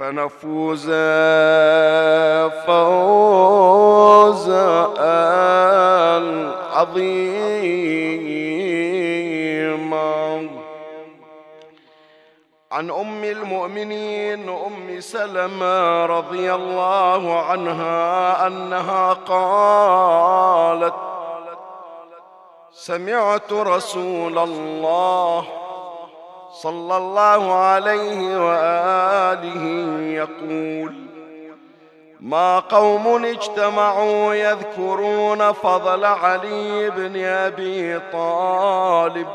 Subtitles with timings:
[0.00, 0.90] فنفوز
[2.66, 4.20] فوزا
[6.72, 7.30] عظيما
[12.72, 20.94] عن أم المؤمنين أم سلمة رضي الله عنها أنها قالت
[22.72, 25.69] سمعت رسول الله
[26.52, 29.64] صلى الله عليه وآله
[30.00, 30.94] يقول
[32.20, 39.28] ما قوم اجتمعوا يذكرون فضل علي بن أبي طالب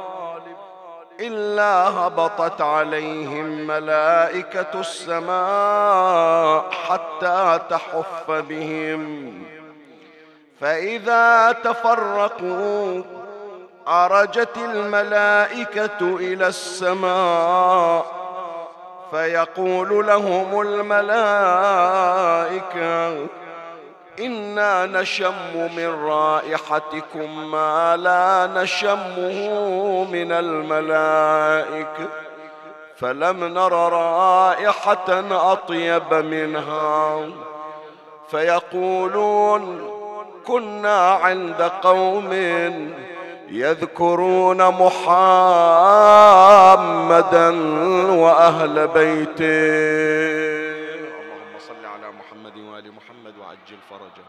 [1.20, 9.34] إلا هبطت عليهم ملائكة السماء حتى تحف بهم.
[10.60, 13.02] فإذا تفرقوا
[13.88, 18.06] عرجت الملائكة إلى السماء
[19.12, 21.96] فيقول لهم الملائكة
[24.20, 25.34] إنا نشم
[25.76, 29.50] من رائحتكم ما لا نشمه
[30.12, 32.10] من الملائكة
[32.98, 37.20] فلم نر رائحة أطيب منها.
[38.32, 39.92] فيقولون
[40.48, 42.30] كنا عند قوم
[43.50, 45.06] يذكرون محمدا
[48.12, 49.46] وأهل بيته.
[51.06, 54.26] اللهم صل على محمد وآل محمد وعجل فرجه.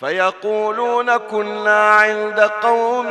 [0.00, 3.10] فيقولون كنا عند قوم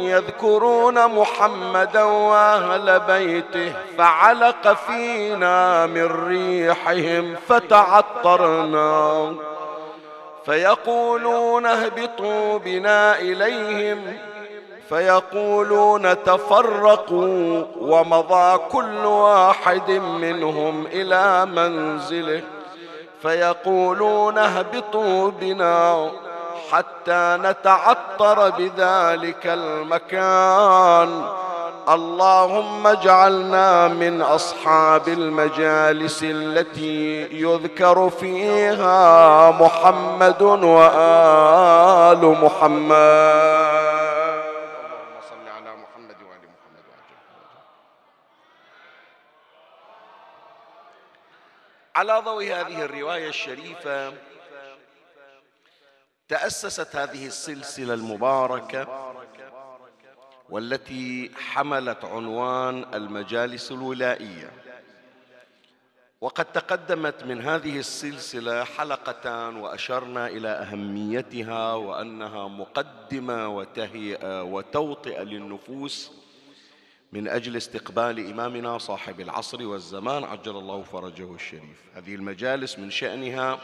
[0.00, 9.34] يذكرون محمدا وأهل بيته فعلق فينا من ريحهم فتعطرنا.
[10.44, 13.98] فيقولون اهبطوا بنا إليهم
[14.88, 22.42] فيقولون تفرقوا ومضى كل واحد منهم إلى منزله
[23.22, 26.10] فيقولون اهبطوا بنا.
[26.72, 31.28] حتى نتعطر بذلك المكان.
[31.88, 43.82] اللهم اجعلنا من أصحاب المجالس التي يذكر فيها محمد وآل محمد.
[51.96, 54.12] على ضوء هذه الرواية الشريفة
[56.28, 59.12] تأسست هذه السلسلة المباركة
[60.50, 64.50] والتي حملت عنوان المجالس الولائية.
[66.20, 76.10] وقد تقدمت من هذه السلسلة حلقتان وأشرنا إلى أهميتها وأنها مقدمة وتهيئة وتوطئة للنفوس
[77.12, 81.82] من أجل استقبال إمامنا صاحب العصر والزمان عجل الله فرجه الشريف.
[81.94, 83.60] هذه المجالس من شأنها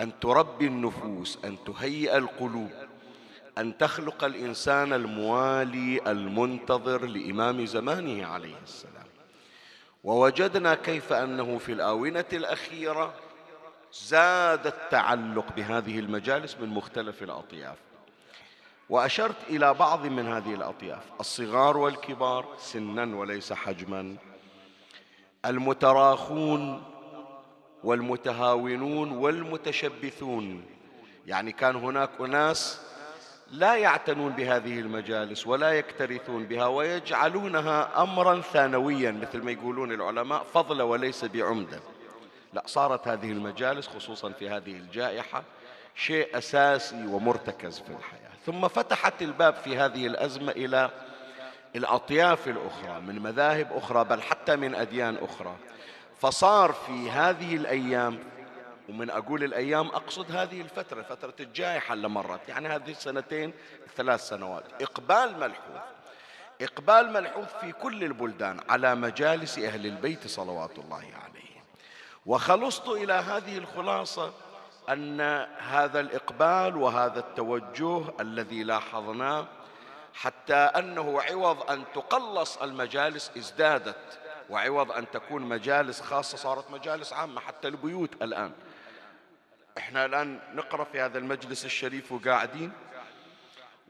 [0.00, 2.70] أن تربي النفوس أن تهيئ القلوب
[3.58, 9.06] أن تخلق الإنسان الموالي المنتظر لإمام زمانه عليه السلام.
[10.04, 13.14] ووجدنا كيف أنه في الآونة الأخيرة
[13.92, 17.76] زاد التعلق بهذه المجالس من مختلف الأطياف.
[18.90, 24.16] وأشرت إلى بعض من هذه الأطياف الصغار والكبار سنا وليس حجما.
[25.44, 26.82] المتراخون
[27.84, 30.64] والمتهاونون والمتشبثون.
[31.26, 32.80] يعني كان هناك أناس
[33.50, 40.82] لا يعتنون بهذه المجالس ولا يكترثون بها ويجعلونها أمرا ثانويا مثل ما يقولون العلماء فضل
[40.82, 41.80] وليس بعمدة
[42.52, 45.42] لا صارت هذه المجالس خصوصا في هذه الجائحة
[45.94, 48.30] شيء أساسي ومرتكز في الحياة.
[48.46, 50.90] ثم فتحت الباب في هذه الأزمة إلى
[51.76, 55.56] الأطياف الأخرى من مذاهب أخرى بل حتى من أديان أخرى.
[56.22, 58.18] فصار في هذه الأيام
[58.88, 62.48] ومن أقول الأيام أقصد هذه الفترة فترة الجائحة اللي مرت.
[62.48, 63.52] يعني هذه السنتين
[63.96, 64.64] ثلاث سنوات.
[64.82, 65.80] إقبال ملحوظ.
[66.60, 71.62] إقبال ملحوظ في كل البلدان على مجالس أهل البيت صلوات الله عليهم.
[72.26, 74.32] وخلصت إلى هذه الخلاصة
[74.88, 75.20] أن
[75.58, 79.46] هذا الإقبال وهذا التوجه الذي لاحظناه
[80.14, 84.21] حتى أنه عوض أن تقلص المجالس ازدادت.
[84.50, 88.52] وعوض أن تكون مجالس خاصة صارت مجالس عامة حتى البيوت الآن.
[89.78, 92.72] إحنا الآن نقرأ في هذا المجلس الشريف وقاعدين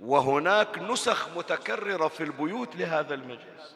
[0.00, 3.74] وهناك نسخ متكررة في البيوت لهذا المجلس.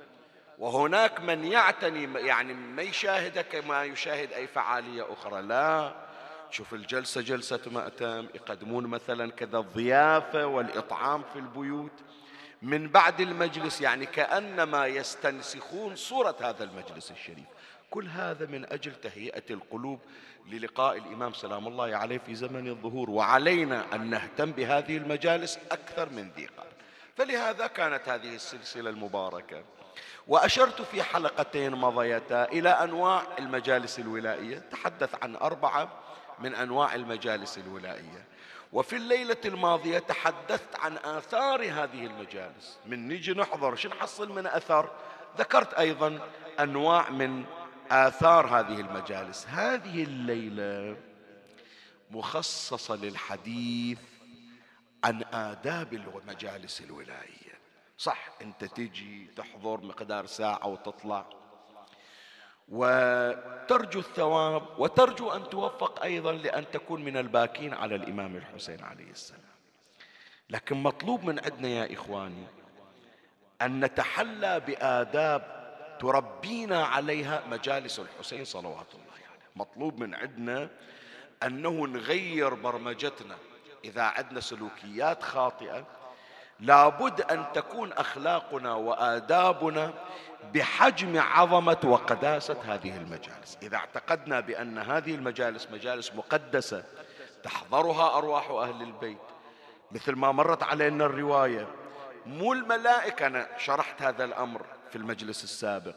[0.58, 5.42] وهناك من يعتني يعني ما يشاهده كما يشاهد أي فعالية أخرى.
[5.42, 5.92] لا
[6.50, 11.92] شوف الجلسة جلسة مأتم يقدمون مثلا كذا الضيافة والإطعام في البيوت.
[12.62, 17.46] من بعد المجلس يعني كأنما يستنسخون صورة هذا المجلس الشريف.
[17.90, 20.00] كل هذا من أجل تهيئة القلوب
[20.46, 26.30] للقاء الإمام سلام الله عليه في زمن الظهور وعلينا أن نهتم بهذه المجالس أكثر من
[26.36, 26.66] ذي قبل.
[27.16, 29.64] فلهذا كانت هذه السلسلة المباركة.
[30.28, 34.58] وأشرت في حلقتين مضيتا إلى أنواع المجالس الولائية.
[34.58, 35.88] تحدث عن أربعة
[36.38, 38.24] من أنواع المجالس الولائية.
[38.72, 42.78] وفي الليلة الماضية تحدثت عن آثار هذه المجالس.
[42.86, 44.90] من نجي نحضر شو نحصل من أثر
[45.38, 46.28] ذكرت أيضا
[46.60, 47.44] أنواع من
[47.90, 49.46] آثار هذه المجالس.
[49.46, 50.96] هذه الليلة
[52.10, 53.98] مخصصة للحديث
[55.04, 57.56] عن آداب المجالس الولائية.
[57.98, 61.26] صح أنت تجي تحضر مقدار ساعة وتطلع.
[62.68, 69.40] وترجو الثواب وترجو أن توفق أيضا لأن تكون من الباكين على الإمام الحسين عليه السلام
[70.50, 72.46] لكن مطلوب من عندنا يا إخواني
[73.62, 75.56] أن نتحلى بآداب
[76.00, 79.42] تربينا عليها مجالس الحسين صلوات الله عليه يعني.
[79.56, 80.68] مطلوب من عندنا
[81.42, 83.36] أنه نغير برمجتنا
[83.84, 85.86] إذا عندنا سلوكيات خاطئة
[86.60, 89.92] لابد أن تكون أخلاقنا وآدابنا
[90.54, 93.58] بحجم عظمة وقداسة هذه المجالس.
[93.62, 96.84] إذا اعتقدنا بأن هذه المجالس مجالس مقدسة
[97.42, 99.18] تحضرها أرواح أهل البيت
[99.92, 101.68] مثل ما مرت علينا الرواية
[102.26, 105.94] مو الملائكة أنا شرحت هذا الأمر في المجلس السابق.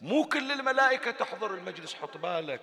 [0.00, 2.60] مو كل الملائكة تحضر المجلس حط بالك.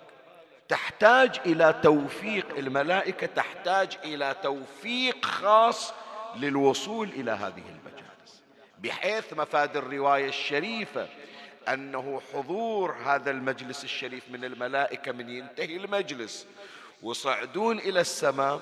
[0.68, 5.92] تحتاج إلى توفيق الملائكة تحتاج إلى توفيق خاص
[6.36, 7.83] للوصول إلى هذه المجالس.
[8.84, 11.08] بحيث مفاد الرواية الشريفة
[11.68, 16.46] أنه حضور هذا المجلس الشريف من الملائكة من ينتهي المجلس.
[17.02, 18.60] وصعدون إلى السماء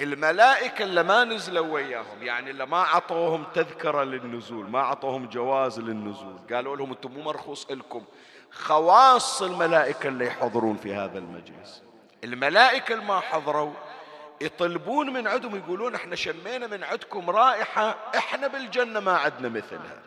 [0.00, 6.36] الملائكة اللي ما نزلوا وياهم يعني اللي ما عطوهم تذكرة للنزول ما عطوهم جواز للنزول
[6.52, 8.04] قالوا لهم أنتم مو مرخوص لكم.
[8.52, 11.82] خواص الملائكة اللي يحضرون في هذا المجلس.
[12.24, 13.72] الملائكة اللي ما حضروا
[14.42, 19.98] يطلبون من عندهم يقولون إحنا شمينا من عندكم رائحة إحنا بالجنة ما عندنا مثلها.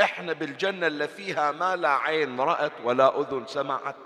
[0.00, 3.96] إحنا بالجنة اللي فيها ما لا عين رأت ولا أذن سمعت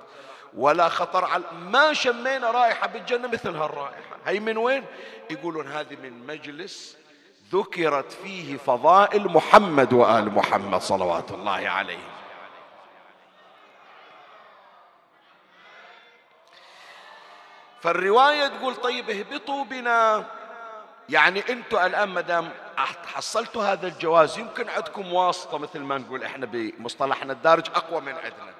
[0.56, 4.16] ولا خطر على ما شمينا رائحة بالجنة مثل هالرائحة.
[4.26, 4.84] هي من وين؟
[5.30, 6.96] يقولون هذه من مجلس
[7.52, 11.98] ذكرت فيه فضائل محمد وآل محمد صلوات الله عليه
[17.84, 20.24] فالرواية تقول طيب اهبطوا بنا.
[21.08, 22.50] يعني أنتم الآن ما دام
[23.06, 28.54] حصلتوا هذا الجواز يمكن عندكم واسطة مثل ما نقول إحنا بمصطلحنا الدارج أقوى من عندنا.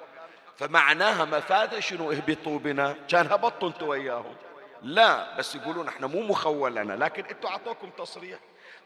[0.57, 2.95] فمعناها مفادة شنو؟ اهبطوا بنا.
[3.09, 4.35] كان هبطوا أنتوا وياهم.
[4.81, 8.39] لا بس يقولون إحنا مو مخول لنا لكن أنتوا أعطوكم تصريح.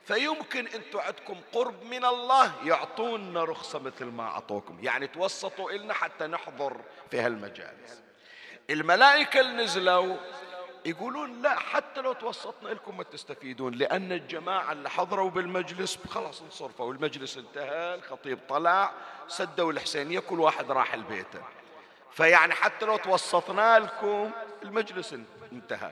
[0.06, 4.78] فيمكن أنتوا عندكم قرب من الله يعطونا رخصة مثل ما أعطوكم.
[4.82, 6.78] يعني توسطوا إلنا حتى نحضر
[7.12, 8.09] في هالمجالس.
[8.70, 10.18] الملائكة اللي نزلوا
[10.86, 16.86] يقولون لا حتى لو توسطنا لكم ما تستفيدون لأن الجماعة اللي حضروا بالمجلس خلاص انصرفوا
[16.86, 18.92] والمجلس انتهى الخطيب طلع
[19.28, 21.42] سدوا الحسينية كل واحد راح لبيته
[22.12, 24.32] فيعني حتى لو توسطنا لكم
[24.64, 25.16] المجلس
[25.52, 25.92] انتهى.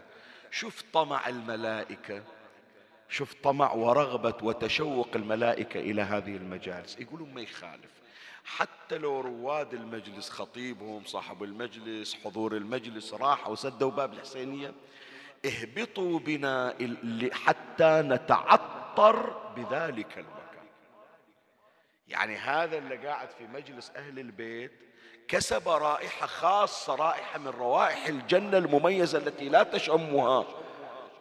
[0.52, 2.24] شوف طمع الملائكة
[3.10, 7.00] شوف طمع ورغبة وتشوق الملائكة إلى هذه المجالس.
[7.00, 7.92] يقولون ما يخالف.
[8.48, 14.74] حتى لو رواد المجلس خطيبهم صاحب المجلس حضور المجلس راحوا وسدوا باب الحسينية
[15.46, 16.76] اهبطوا بنا
[17.32, 20.68] حتى نتعطر بذلك المكان.
[22.08, 24.72] يعني هذا اللي قاعد في مجلس أهل البيت
[25.28, 30.46] كسب رائحة خاصة رائحة من روائح الجنة المميزة التي لا تشمها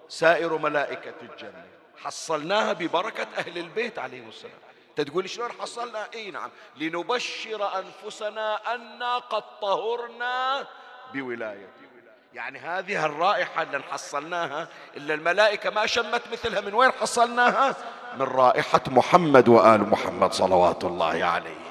[0.09, 1.67] سائر ملائكة الجنة.
[1.97, 4.76] حصلناها ببركة أهل البيت عليهم السلام.
[5.05, 6.51] تقول شلون حصلنا؟ إي نعم.
[6.77, 10.67] لنبشر أنفسنا أنا قد طهرنا
[11.13, 11.87] بولايته
[12.35, 17.77] يعني هذه الرائحة اللي حصلناها إلا الملائكة ما شمت مثلها من وين حصلناها؟
[18.17, 21.67] من رائحة محمد وآل محمد صلوات الله عليه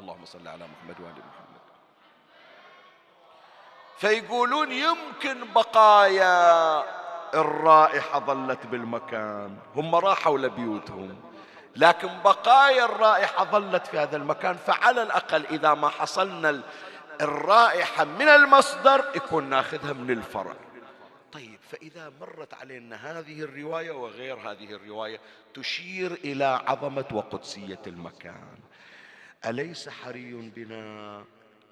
[0.00, 1.60] اللهم صل على محمد وآل محمد.
[3.98, 6.84] فيقولون يمكن بقايا
[7.34, 9.56] الرائحة ظلت بالمكان.
[9.76, 11.23] هم راحوا لبيوتهم.
[11.76, 16.62] لكن بقايا الرائحة ظلت في هذا المكان فعلى الأقل إذا ما حصلنا
[17.20, 20.54] الرائحة من المصدر يكون ناخذها من الفرع.
[21.32, 25.20] طيب فإذا مرت علينا هذه الرواية وغير هذه الرواية
[25.54, 28.58] تشير إلى عظمة وقدسية المكان.
[29.46, 31.24] أليس حري بنا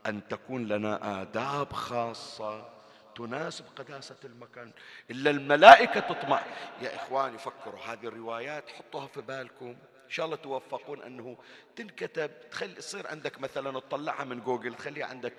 [0.07, 2.69] أن تكون لنا آداب خاصة
[3.15, 4.73] تناسب قداسة المكان؟
[5.11, 6.43] إلا الملائكة تطمع
[6.83, 9.77] يا إخواني فكروا هذه الروايات حطوها في بالكم.
[10.13, 11.37] شاء الله توفقون أنه
[11.77, 15.35] تنكتب تخلي يصير عندك مثلا تطلعها من جوجل تخليها عندك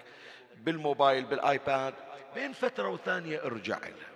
[0.58, 1.94] بالموبايل بالآيباد.
[2.36, 4.14] بين فترة وثانية ارجع لها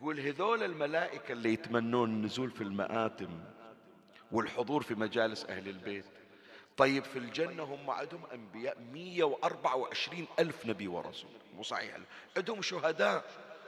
[0.00, 3.40] قول هذول الملائكة اللي يتمنون النزول في المآتم
[4.32, 6.04] والحضور في مجالس أهل البيت.
[6.76, 11.30] طيب في الجنة هم عندهم أنبياء 124 ألف نبي ورسول.
[11.56, 11.96] مو صحيح.
[12.36, 13.24] عندهم شهداء.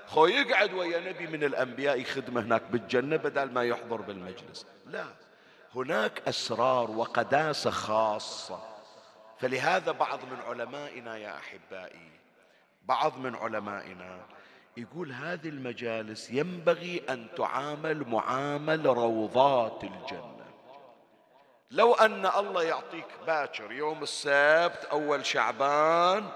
[0.06, 4.66] خو يقعد ويا نبي من الأنبياء يخدمه هناك بالجنة بدل ما يحضر بالمجلس.
[4.86, 5.04] لا.
[5.74, 8.60] هناك أسرار وقداسة خاصة.
[9.38, 12.10] فلهذا بعض من علمائنا يا أحبائي
[12.82, 14.20] بعض من علمائنا
[14.76, 20.46] يقول هذه المجالس ينبغي أن تعامل معامل روضات الجنة.
[21.70, 26.28] لو أن الله يعطيك باكر يوم السبت أول شعبان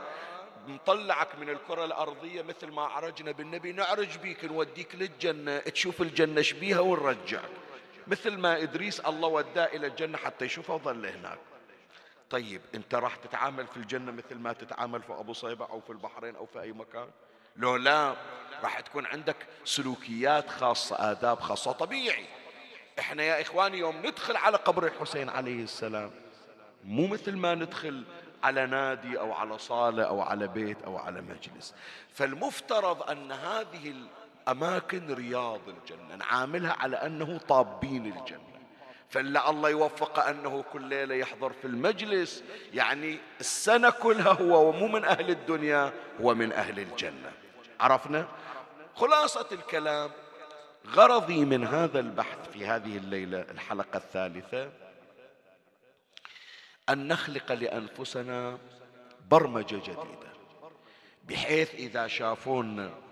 [0.69, 6.81] نطلعك من الكرة الأرضية مثل ما عرجنا بالنبي نعرج بيك نوديك للجنة تشوف الجنة شبيها
[6.81, 7.51] ونرجعك.
[8.07, 11.39] مثل ما إدريس الله وداه إلى الجنة حتى يشوفها وظل هناك.
[12.31, 16.37] طيب أنت راح تتعامل في الجنة مثل ما تتعامل في أبو صيبة أو في البحرين
[16.37, 17.09] أو في أي مكان؟
[17.57, 18.17] لو لا
[18.63, 22.27] راح تكون عندك سلوكيات خاصة آداب خاصة طبيعي.
[22.99, 26.11] إحنا يا إخواني يوم ندخل على قبر الحسين عليه السلام
[26.85, 28.05] مو مثل ما ندخل
[28.43, 31.75] على نادي أو على صالة أو على بيت أو على مجلس.
[32.15, 33.95] فالمفترض أن هذه
[34.49, 38.41] الاماكن رياض الجنة نعاملها على أنه طابين الجنة.
[39.09, 45.05] فلا الله يوفق أنه كل ليلة يحضر في المجلس يعني السنة كلها هو ومو من
[45.05, 47.33] أهل الدنيا هو من أهل الجنة.
[47.81, 48.29] عرفنا؟
[48.95, 50.11] خلاصة الكلام
[50.87, 54.71] غرضي من هذا البحث في هذه الليلة الحلقة الثالثة
[56.89, 58.59] أن نخلق لأنفسنا
[59.31, 60.35] برمجة جديدة.
[61.29, 63.04] بحيث إذا شافونا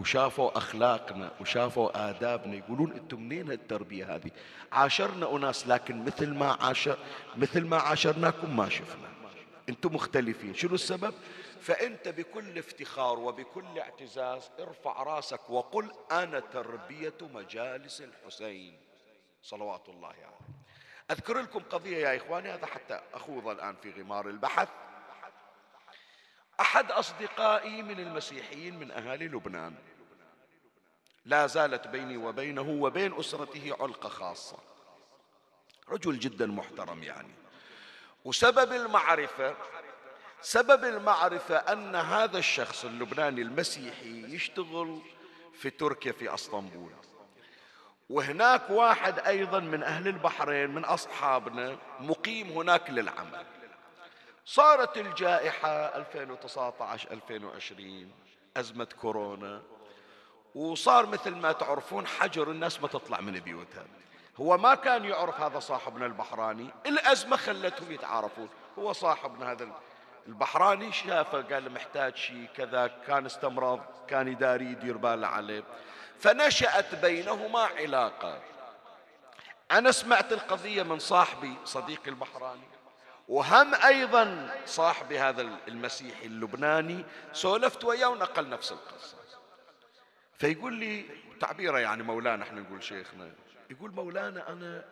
[0.00, 4.30] وشافوا أخلاقنا وشافوا آدابنا يقولون أنتم منين هالتربية هذه؟
[4.72, 6.98] عاشرنا أناس لكن مثل ما عاشر
[7.36, 9.10] مثل ما عاشرناكم ما شفنا.
[9.68, 11.14] أنتم مختلفين، شنو السبب؟
[11.60, 18.78] فأنت بكل افتخار وبكل اعتزاز ارفع رأسك وقل أنا تربية مجالس الحسين
[19.42, 20.34] صلوات الله عليه يعني.
[21.10, 24.68] أذكر لكم قضية يا إخواني هذا حتى أخوض الآن في غمار البحث
[26.60, 29.74] أحد أصدقائي من المسيحيين من أهالي لبنان
[31.30, 34.56] لا زالت بيني وبينه وبين أسرته علقة خاصة.
[35.88, 37.34] رجل جدا محترم يعني.
[38.24, 39.56] وسبب المعرفة
[40.40, 45.00] سبب المعرفة أن هذا الشخص اللبناني المسيحي يشتغل
[45.54, 46.92] في تركيا في إسطنبول.
[48.10, 53.46] وهناك واحد أيضا من أهل البحرين من أصحابنا مقيم هناك للعمل.
[54.44, 58.12] صارت الجائحة 2019 2020
[58.56, 59.62] أزمة كورونا.
[60.54, 63.84] وصار مثل ما تعرفون حجر الناس ما تطلع من بيوتها.
[64.40, 68.48] هو ما كان يعرف هذا صاحبنا البحراني الأزمة خلتهم يتعارفون.
[68.78, 69.68] هو صاحبنا هذا
[70.28, 75.64] البحراني شافه قال محتاج شيء كذا كان استمرض كان يداري يدير باله عليه.
[76.18, 78.38] فنشأت بينهما علاقة.
[79.70, 82.68] أنا سمعت القضية من صاحبي صديقي البحراني
[83.28, 89.19] وهم أيضا صاحبي هذا المسيحي اللبناني سولفت وياه ونقل نفس القصة.
[90.40, 91.04] فيقول لي
[91.40, 93.32] تعبيره يعني مولانا إحنا نقول شيخنا
[93.70, 94.84] يقول مولانا أنا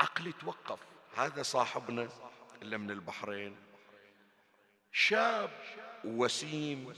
[0.00, 0.78] عقلي توقف
[1.16, 2.08] هذا صاحبنا
[2.62, 3.56] اللي من البحرين
[4.92, 5.50] شاب
[6.04, 6.94] وسيم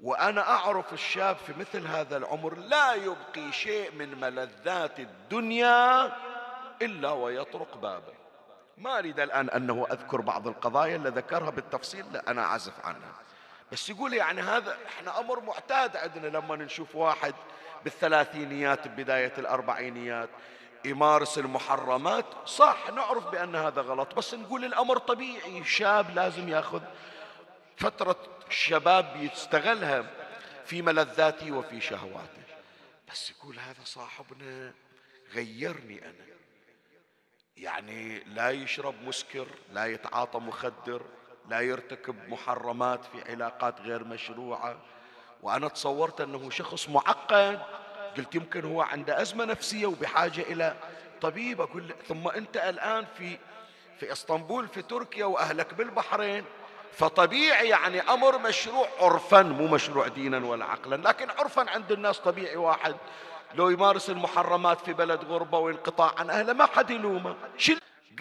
[0.00, 6.06] وأنا أعرف الشاب في مثل هذا العمر لا يبقي شيء من ملذات الدنيا
[6.82, 8.14] إلا ويطرق بابه.
[8.78, 13.12] ما أريد الآن أنه أذكر بعض القضايا اللي ذكرها بالتفصيل لا أنا أعزف عنها.
[13.72, 17.34] بس يقول يعني هذا إحنا أمر معتاد عندنا لما نشوف واحد
[17.84, 20.28] بالثلاثينيات بداية الأربعينيات.
[20.84, 26.82] يمارس المحرمات صح نعرف بأن هذا غلط بس نقول الأمر طبيعي شاب لازم يأخذ
[27.76, 28.16] فترة
[28.48, 30.04] الشباب يستغلها
[30.64, 32.42] في ملذاته وفي شهواته.
[33.12, 34.72] بس يقول هذا صاحبنا
[35.34, 36.26] غيرني أنا.
[37.56, 41.02] يعني لا يشرب مسكر لا يتعاطى مخدر
[41.48, 44.76] لا يرتكب محرمات في علاقات غير مشروعة.
[45.42, 47.60] وأنا تصورت أنه شخص معقد
[48.16, 50.76] قلت يمكن هو عنده أزمة نفسية وبحاجة إلى
[51.20, 51.60] طبيب.
[51.60, 53.38] أقول ثم أنت الآن في
[54.00, 56.44] في إسطنبول في تركيا وأهلك بالبحرين.
[56.92, 62.56] فطبيعي يعني أمر مشروع عرفا مو مشروع دينا ولا عقلا لكن عرفا عند الناس طبيعي
[62.56, 62.96] واحد.
[63.54, 67.36] لو يمارس المحرمات في بلد غربة وانقطاع عن أهله ما حد يلومه.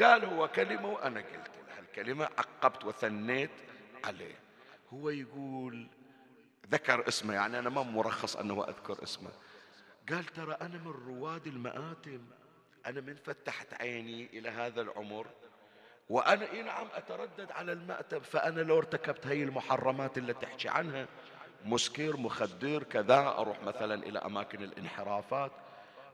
[0.02, 1.52] قال هو كلمة وأنا قلت.
[1.96, 3.52] هالكلمة عقبت وثنيت
[4.04, 4.36] عليه.
[4.94, 5.88] هو يقول
[6.70, 9.30] ذكر اسمه يعني أنا ما مرخص أنه أذكر اسمه.
[10.10, 12.26] قال ترى أنا من رواد المآتم.
[12.86, 15.28] أنا من فتحت عيني إلى هذا العمر.
[16.10, 18.20] وأنا إيه نعم أتردد على المأتم.
[18.20, 21.08] فأنا لو ارتكبت هي المحرمات اللي تحكي عنها
[21.66, 25.52] مسكر مخدر كذا أروح مثلا إلى أماكن الانحرافات.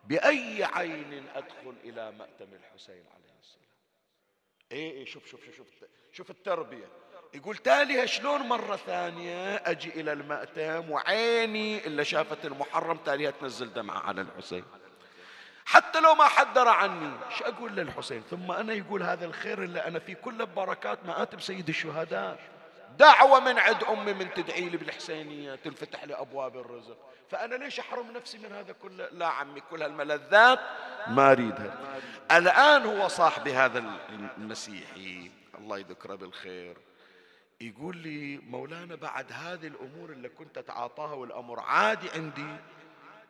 [0.03, 3.70] بأي عين أدخل إلى مأتم الحسين عليه السلام.
[4.71, 5.67] إيه إيه شوف شوف شوف
[6.13, 6.85] شوف التربية.
[7.33, 13.99] يقول تالي شلون مرة ثانية أجي إلى المأتم وعيني اللي شافت المحرم تاليها تنزل دمعة
[13.99, 14.63] على الحسين.
[15.65, 19.99] حتى لو ما حدر عني إيش أقول للحسين؟ ثم أنا يقول هذا الخير اللي أنا
[19.99, 22.39] فيه كله ببركات مآتم سيد الشهداء.
[22.97, 26.97] دعوة من عند أمي من تدعي لي بالحسينية تنفتح لي أبواب الرزق.
[27.29, 30.59] فأنا ليش أحرم نفسي من هذا كله لا عمي كل هالملذات؟
[31.07, 31.99] ما أريدها.
[32.31, 33.83] الآن هو صاحب هذا
[34.37, 36.77] المسيحي الله يذكره بالخير
[37.61, 42.55] يقول لي مولانا بعد هذه الأمور اللي كنت أتعاطاها والأمر عادي عندي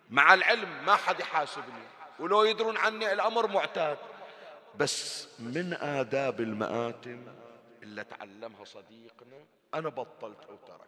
[0.10, 1.84] مع العلم ما حد يحاسبني
[2.20, 3.98] ولو يدرون عني الأمر معتاد
[4.76, 7.24] بس من آداب المآتم
[7.84, 9.46] اللي تعلمها صديقنا.
[9.74, 10.88] أنا بطلت أو تركتها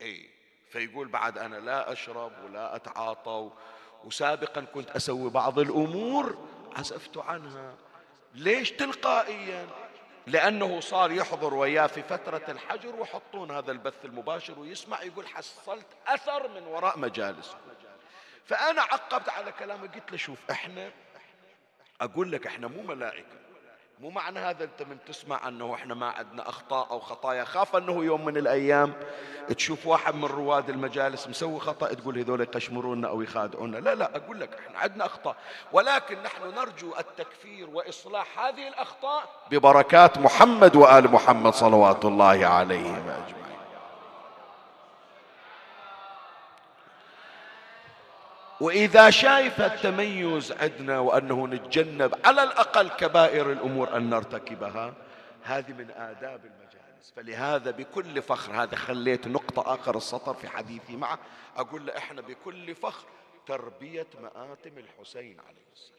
[0.00, 0.28] إيه
[0.70, 3.50] فيقول بعد أنا لا أشرب ولا أتعاطى
[4.04, 7.74] وسابقا كنت أسوي بعض الأمور عزفت عنها.
[8.34, 9.66] ليش تلقائيا؟
[10.26, 16.48] لأنه صار يحضر وياه في فترة الحجر ويحطون هذا البث المباشر ويسمع يقول حصلت أثر
[16.48, 17.56] من وراء مجالس.
[18.46, 20.92] فأنا عقبت على كلامه قلت له شوف إحنا
[22.00, 23.47] أقول لك إحنا مو ملائكة.
[24.00, 27.44] مو معنى هذا انت من تسمع انه إحنا ما عندنا اخطاء أو خطايا.
[27.44, 28.92] خاف انه يوم من الأيام
[29.56, 33.76] تشوف واحد من رواد المجالس مسوي خطأ تقول هذول يقشمرونا أو يخادعونا.
[33.76, 35.36] لا لا أقول لك إحنا عندنا أخطاء.
[35.72, 43.57] ولكن نحن نرجو التكفير وإصلاح هذه الأخطاء ببركات محمد وآل محمد صلوات الله عليهم أجمعين.
[48.60, 54.94] وإذا شايف التميز عندنا وأنه نتجنب على الأقل كبائر الأمور أن نرتكبها
[55.42, 57.12] هذه من آداب المجالس.
[57.16, 61.18] فلهذا بكل فخر هذا خليت نقطة آخر السطر في حديثي معه
[61.56, 63.06] أقول له إحنا بكل فخر
[63.46, 65.98] تربية مآتم الحسين عليه السلام.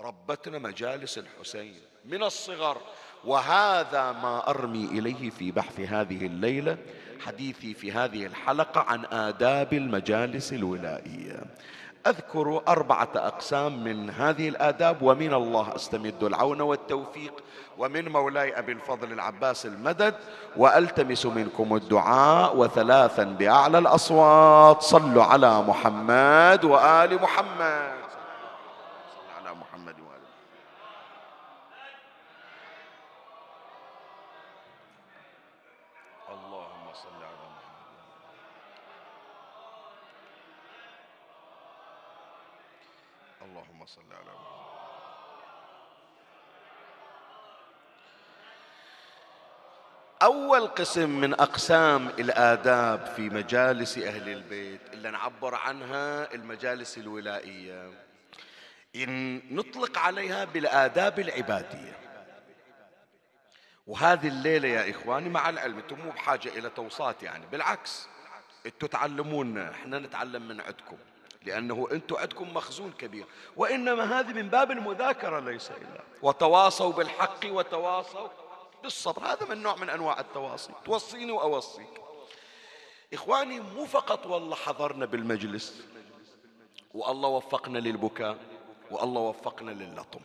[0.00, 2.80] ربتنا مجالس الحسين من الصغر.
[3.24, 6.78] وهذا ما أرمي إليه في بحث هذه الليلة
[7.26, 11.40] حديثي في هذه الحلقة عن آداب المجالس الولائية.
[12.06, 17.42] أذكر أربعة أقسام من هذه الآداب ومن الله أستمد العون والتوفيق
[17.78, 20.14] ومن مولاي أبي الفضل العباس المدد
[20.56, 24.82] وألتمس منكم الدعاء وثلاثا بأعلى الأصوات.
[24.82, 27.98] صلوا على محمد وآل محمد
[29.36, 30.24] على محمد وآل
[36.28, 37.46] اللهم صل على
[43.42, 44.48] اللهم صل على محمد
[50.28, 57.90] أول قسم من أقسام الآداب في مجالس أهل البيت اللي نعبر عنها المجالس الولائية
[58.96, 61.96] إن نطلق عليها بالآداب العبادية.
[63.86, 68.08] وهذه الليلة يا إخواني مع العلم أنتم مو بحاجة إلى توصات يعني بالعكس
[68.66, 70.96] أنتم تعلمونا إحنا نتعلم من عندكم
[71.42, 73.26] لأنه أنتم عندكم مخزون كبير.
[73.56, 78.28] وإنما هذه من باب المذاكرة ليس إلا وتواصوا بالحق وتواصوا
[78.82, 79.22] بالصبر.
[79.26, 80.72] هذا من نوع من أنواع التواصي.
[80.84, 82.00] توصيني وأوصيك.
[83.12, 85.82] إخواني مو فقط والله حضرنا بالمجلس
[86.94, 88.36] والله وفقنا للبكاء
[88.90, 90.20] والله وفقنا للطم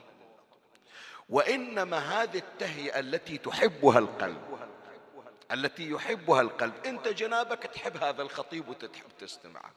[1.30, 4.58] وإنما هذه التهيئة التي تحبها القلب
[5.52, 6.74] التي يحبها القلب.
[6.86, 9.72] أنت جنابك تحب هذا الخطيب وتحب تستمعه.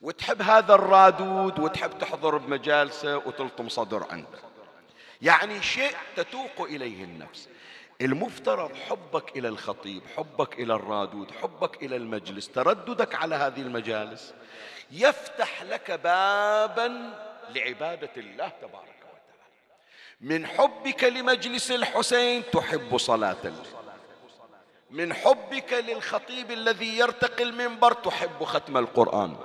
[0.00, 4.38] وتحب هذا الرادود وتحب تحضر بمجالسه وتلطم صدر عنده.
[5.22, 7.48] يعني شيء تتوق إليه النفس.
[8.00, 14.34] المفترض حبك إلى الخطيب حبك إلى الرادود حبك إلى المجلس ترددك على هذه المجالس
[14.90, 17.14] يفتح لك بابا
[17.50, 19.20] لعبادة الله تبارك وتعالى.
[20.20, 23.84] من حبك لمجلس الحسين تحب صلاة الله.
[24.90, 29.36] من حبك للخطيب الذي يرتقي المنبر تحب ختم القرآن.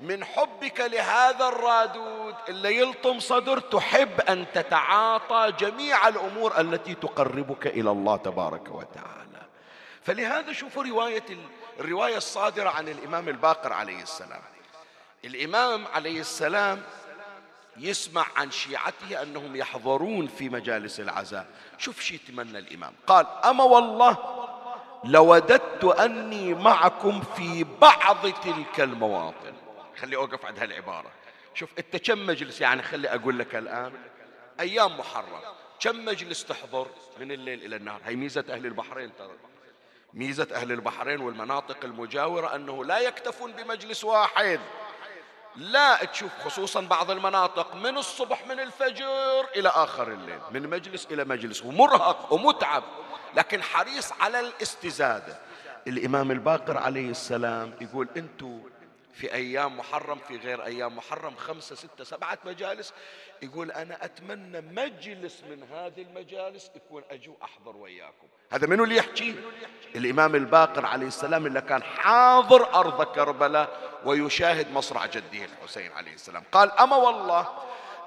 [0.00, 7.90] من حبك لهذا الرادود اللي يلطم صدر تحب أن تتعاطى جميع الأمور التي تقربك إلى
[7.90, 9.42] الله تبارك وتعالى.
[10.02, 11.24] فلهذا شوفوا رواية
[11.80, 14.42] الرواية الصادرة عن الإمام الباقر عليه السلام.
[15.24, 16.82] الإمام عليه السلام
[17.76, 21.46] يسمع عن شيعته أنهم يحضرون في مجالس العزاء.
[21.78, 22.92] شوف شي يتمنى الإمام.
[23.06, 24.16] قال أما والله
[25.04, 29.67] لوددت أني معكم في بعض تلك المواطن.
[30.00, 31.10] خلي أوقف عند هالعبارة.
[31.54, 33.92] شوف أنت كم مجلس؟ يعني خلي أقول لك الآن.
[34.60, 35.40] أيام محرم.
[35.80, 36.86] كم مجلس تحضر
[37.20, 39.36] من الليل إلى النهار؟ هي ميزة أهل البحرين ترى.
[40.14, 44.60] ميزة أهل البحرين والمناطق المجاورة أنه لا يكتفون بمجلس واحد.
[45.56, 50.40] لا تشوف خصوصا بعض المناطق من الصبح من الفجر إلى آخر الليل.
[50.50, 51.64] من مجلس إلى مجلس.
[51.64, 52.82] ومرهق ومتعب
[53.34, 55.38] لكن حريص على الاستزادة.
[55.86, 58.62] الإمام الباقر عليه السلام يقول أنتم
[59.18, 62.92] في أيام محرم في غير أيام محرم خمسة ستة سبعة مجالس
[63.42, 68.26] يقول أنا أتمنى مجلس من هذه المجالس يكون أجو أحضر وياكم.
[68.52, 69.34] هذا منو اللي يحكي؟
[69.96, 76.42] الإمام الباقر عليه السلام اللي كان حاضر أرض كربلاء ويشاهد مصرع جده الحسين عليه السلام.
[76.52, 77.48] قال أما والله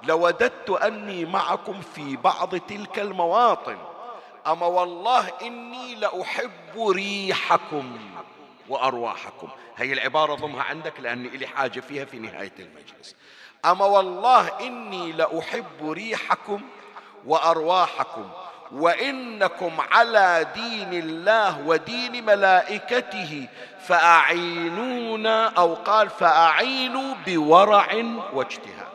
[0.02, 3.78] لوددت أني معكم في بعض تلك المواطن.
[4.46, 7.98] أما والله إني لأحب ريحكم.
[8.68, 9.48] وأرواحكم.
[9.76, 13.16] هي العبارة ضمها عندك لأني إلي حاجة فيها في نهاية المجلس.
[13.64, 16.60] أما والله إني لأحب ريحكم
[17.26, 18.30] وأرواحكم
[18.72, 23.48] وإنكم على دين الله ودين ملائكته
[23.86, 27.86] فأعينونا أو قال فأعينوا بورع
[28.32, 28.91] واجتهاد.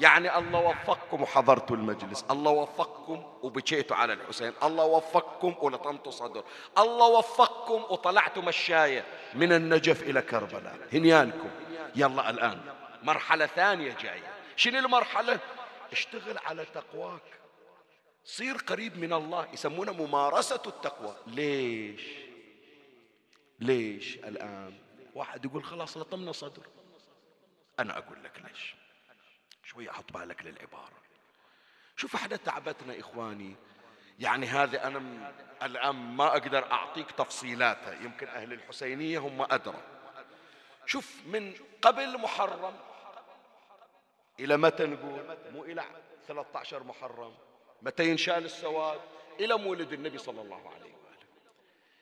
[0.00, 2.24] يعني الله وفقكم وحضرتوا المجلس.
[2.30, 4.52] الله وفقكم وبكيتوا على الحسين.
[4.62, 6.44] الله وفقكم ولطمتوا صدر.
[6.78, 10.78] الله وفقكم وطلعتوا مشاية من النجف إلى كربلاء.
[10.92, 11.50] هنيانكم.
[11.96, 12.60] يلا الآن.
[13.02, 14.32] مرحلة ثانية جاية.
[14.56, 15.40] شنو المرحلة؟
[15.92, 17.22] اشتغل على تقواك.
[18.24, 19.48] صير قريب من الله.
[19.52, 21.14] يسمونه ممارسة التقوى.
[21.26, 22.02] ليش؟
[23.60, 24.74] ليش الآن؟
[25.14, 26.66] واحد يقول خلاص لطمنا صدر.
[27.78, 28.74] أنا أقول لك ليش.
[29.68, 30.98] شوية أحط بالك للعبارة.
[31.96, 33.56] شوف إحنا تعبتنا إخواني.
[34.18, 37.92] يعني هذه أنا الآن ما أقدر أعطيك تفصيلاتها.
[37.92, 39.82] يمكن أهل الحسينية هم أدرى.
[40.86, 42.76] شوف من قبل محرم
[44.40, 45.84] إلى متى نقول؟ مو إلى
[46.26, 47.34] 13 محرم.
[47.82, 49.00] متى ينشال السواد؟
[49.40, 50.97] إلى مولد النبي صلى الله عليه وآله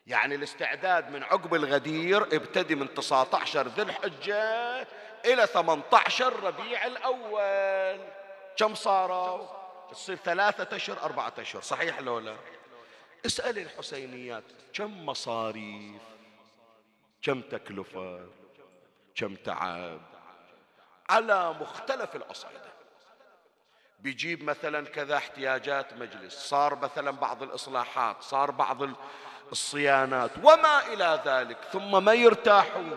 [0.07, 4.83] يعني الاستعداد من عقب الغدير ابتدي من 19 ذي الحجة
[5.25, 8.07] إلى 18 ربيع الأول.
[8.57, 9.47] كم صاروا؟
[9.90, 12.37] تصير ثلاثة أشهر أربعة أشهر صحيح لو لا؟
[13.27, 16.03] اسأل الحسينيات كم مصاريف؟
[17.23, 18.27] كم تكلفة؟
[19.14, 20.01] كم تعب؟
[21.09, 22.77] على مختلف الأصعدة.
[24.01, 28.83] بيجيب مثلا كذا احتياجات مجلس صار مثلا بعض الإصلاحات صار بعض
[29.52, 32.96] الصيانات وما إلى ذلك ثم ما يرتاحون.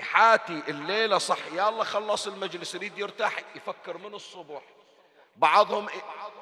[0.00, 4.62] حاتي الليلة صح يا الله خلص المجلس يريد يرتاح يفكر من الصبح.
[5.36, 5.86] بعضهم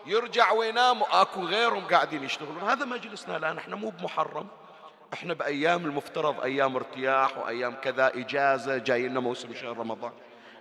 [0.07, 2.63] يرجع وينام وأكو غيرهم قاعدين يشتغلون.
[2.63, 4.49] هذا مجلسنا الآن إحنا مو بمحرم.
[5.13, 10.13] إحنا بأيام المفترض أيام ارتياح وأيام كذا إجازة جاي لنا موسم شهر رمضان.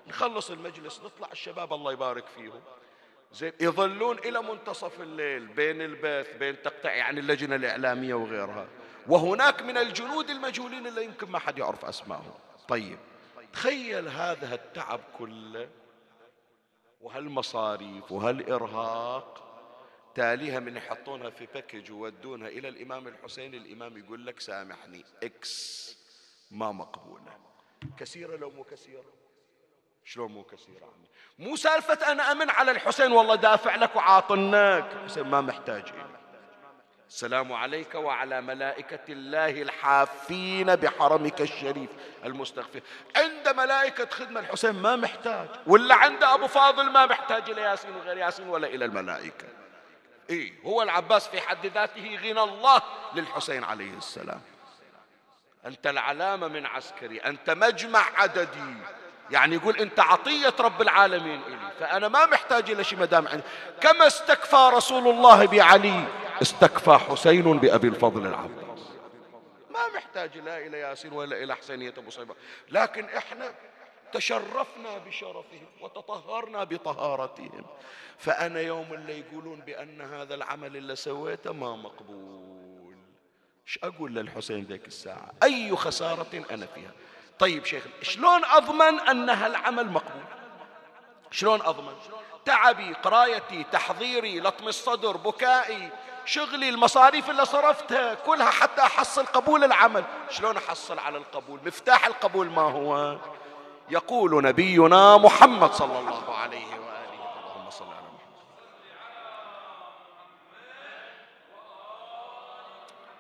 [0.08, 2.62] نخلص المجلس نطلع الشباب الله يبارك فيهم.
[3.32, 8.68] زين يظلون إلى منتصف الليل بين البث بين تقطيع يعني اللجنة الإعلامية وغيرها.
[9.08, 12.34] وهناك من الجنود المجهولين اللي يمكن ما حد يعرف أسمائهم.
[12.68, 12.98] طيب
[13.54, 15.70] تخيل هذا التعب كله.
[17.02, 19.44] وهالمصاريف وهالإرهاق
[20.16, 23.54] تاليها من يحطونها في package ويودونها إلى الإمام الحسين.
[23.54, 25.98] الإمام يقول لك سامحني X
[26.52, 27.38] ما مقبولة.
[27.98, 29.27] كثيرة لو مو كثيرة؟
[30.08, 31.08] شلون مو كثيرة عمي
[31.40, 34.94] مو سالفة أنا أمن على الحسين والله دافع لك وعاطناك.
[34.94, 36.18] الحسين ما محتاج إلي.
[37.08, 41.90] السلام عليك وعلى ملائكة الله الحافين بحرمك الشريف
[42.26, 42.82] المستغفر.
[43.16, 45.48] عند ملائكة خدمة الحسين ما محتاج.
[45.68, 49.48] ولا عند أبو فاضل ما محتاج إلى ياسين وغير ياسين ولا إلى الملائكة.
[50.30, 52.82] إيه هو العباس في حد ذاته غنى الله
[53.14, 54.42] للحسين عليه السلام.
[55.66, 58.76] أنت العلامة من عسكري أنت مجمع عددي.
[59.32, 63.44] يعني يقول أنت عطية رب العالمين إلي فأنا ما محتاج إلى شيء مدام عندي.
[63.82, 66.08] كما استكفى رسول الله بعلي
[66.42, 68.80] استكفى حسين بأبي الفضل العباس.
[69.70, 72.36] ما محتاج لا إلى ياسين ولا إلى حسينية أبو صيبة.
[72.70, 73.54] لكن إحنا
[74.14, 77.66] تشرفنا بشرفهم وتطهرنا بطهارتهم.
[78.18, 82.96] فأنا يوم اللي يقولون بأن هذا العمل اللي سويته ما مقبول.
[83.68, 86.92] إيش أقول للحسين ذيك الساعة؟ أي خسارة أنا فيها؟
[87.40, 90.22] طيب شيخ شلون أضمن أن هالعمل مقبول؟
[91.32, 91.94] شلون أضمن؟
[92.46, 95.90] تعبي قرايتي تحضيري لطم الصدر بكائي
[96.26, 100.04] شغلي المصاريف اللي صرفتها كلها حتى أحصل قبول العمل.
[100.30, 103.18] شلون أحصل على القبول؟ مفتاح القبول ما هو؟
[103.90, 108.28] يقول نبينا محمد صلى الله عليه وآله اللهم صل على محمد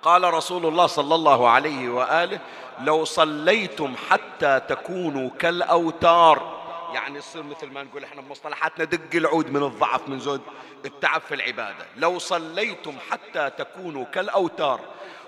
[0.07, 2.39] قال رسول الله صلى الله عليه وآله
[2.79, 6.57] لو صليتم حتى تكونوا كالأوتار.
[6.93, 10.41] يعني يصير مثل ما نقول إحنا بمصطلحاتنا دق العود من الضعف من زود
[10.85, 11.85] التعب في العبادة.
[11.97, 14.79] لو صليتم حتى تكونوا كالأوتار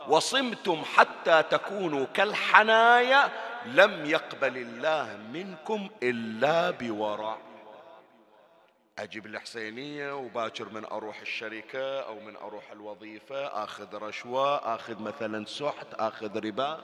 [0.07, 3.29] وصمتم حتى تكونوا كالحنايا
[3.65, 7.37] لم يقبل الله منكم إلا بورع
[9.03, 15.93] أجيب الحسينية وباكر من أروح الشركة أو من أروح الوظيفة أخذ رشوة أخذ مثلا سحت
[15.93, 16.83] أخذ ربا.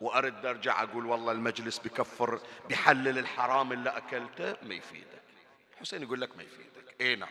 [0.00, 5.22] وأرد أرجع أقول والله المجلس بكفر بحلل الحرام اللي أكلته ما يفيدك.
[5.74, 6.94] الحسين يقول لك ما يفيدك.
[7.00, 7.28] إيه نعم.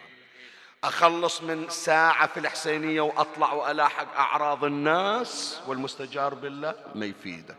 [0.84, 7.58] أخلص من ساعة في الحسينية وأطلع وألاحق أعراض الناس والمستجار بالله ما يفيدك.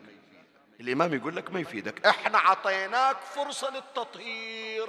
[0.81, 2.07] الإمام يقول لك ما يفيدك.
[2.07, 4.89] إحنا عطيناك فرصة للتطهير.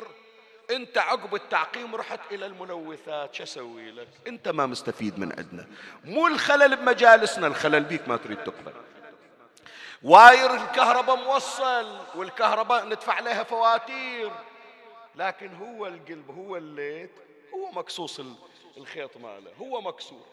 [0.72, 5.68] انت عقب التعقيم رحت إلى الملوثات شو أسوي لك؟ انت ما مستفيد من عندنا.
[6.04, 8.74] مو الخلل بمجالسنا الخلل بيك ما تريد تقبل.
[10.04, 14.32] wire الكهرباء موصل والكهرباء ندفع لها فواتير.
[15.16, 17.12] لكن هو القلب هو الليت
[17.54, 18.22] هو مكسوس
[18.78, 20.26] الخيط ماله هو مكسور.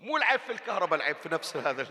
[0.00, 1.86] مو العيب في الكهرباء العيب في نفس هذا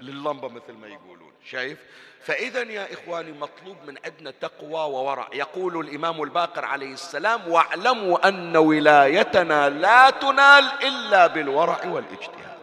[0.00, 1.78] اللمبة مثل ما يقولون شايف؟
[2.20, 5.28] فإذا يا إخواني مطلوب من عندنا تقوى وورع.
[5.32, 12.58] يقول الإمام الباقر عليه السلام واعلموا أن ولايتنا لا تنال إلا بالورع والاجتهاد.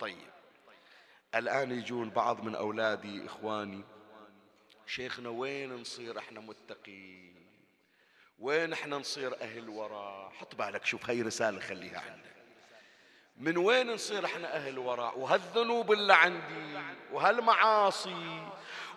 [0.00, 0.16] طيب.
[1.34, 3.84] الآن يجون بعض من أولادي إخواني
[4.86, 7.46] شيخنا وين نصير إحنا متقين؟
[8.38, 12.41] وين إحنا نصير أهل ورع حط بالك شوف هاي رسالة خليها عندك.
[13.42, 16.78] من وين نصير إحنا أهل ورع وهالذنوب اللي عندي
[17.12, 18.40] وهالمعاصي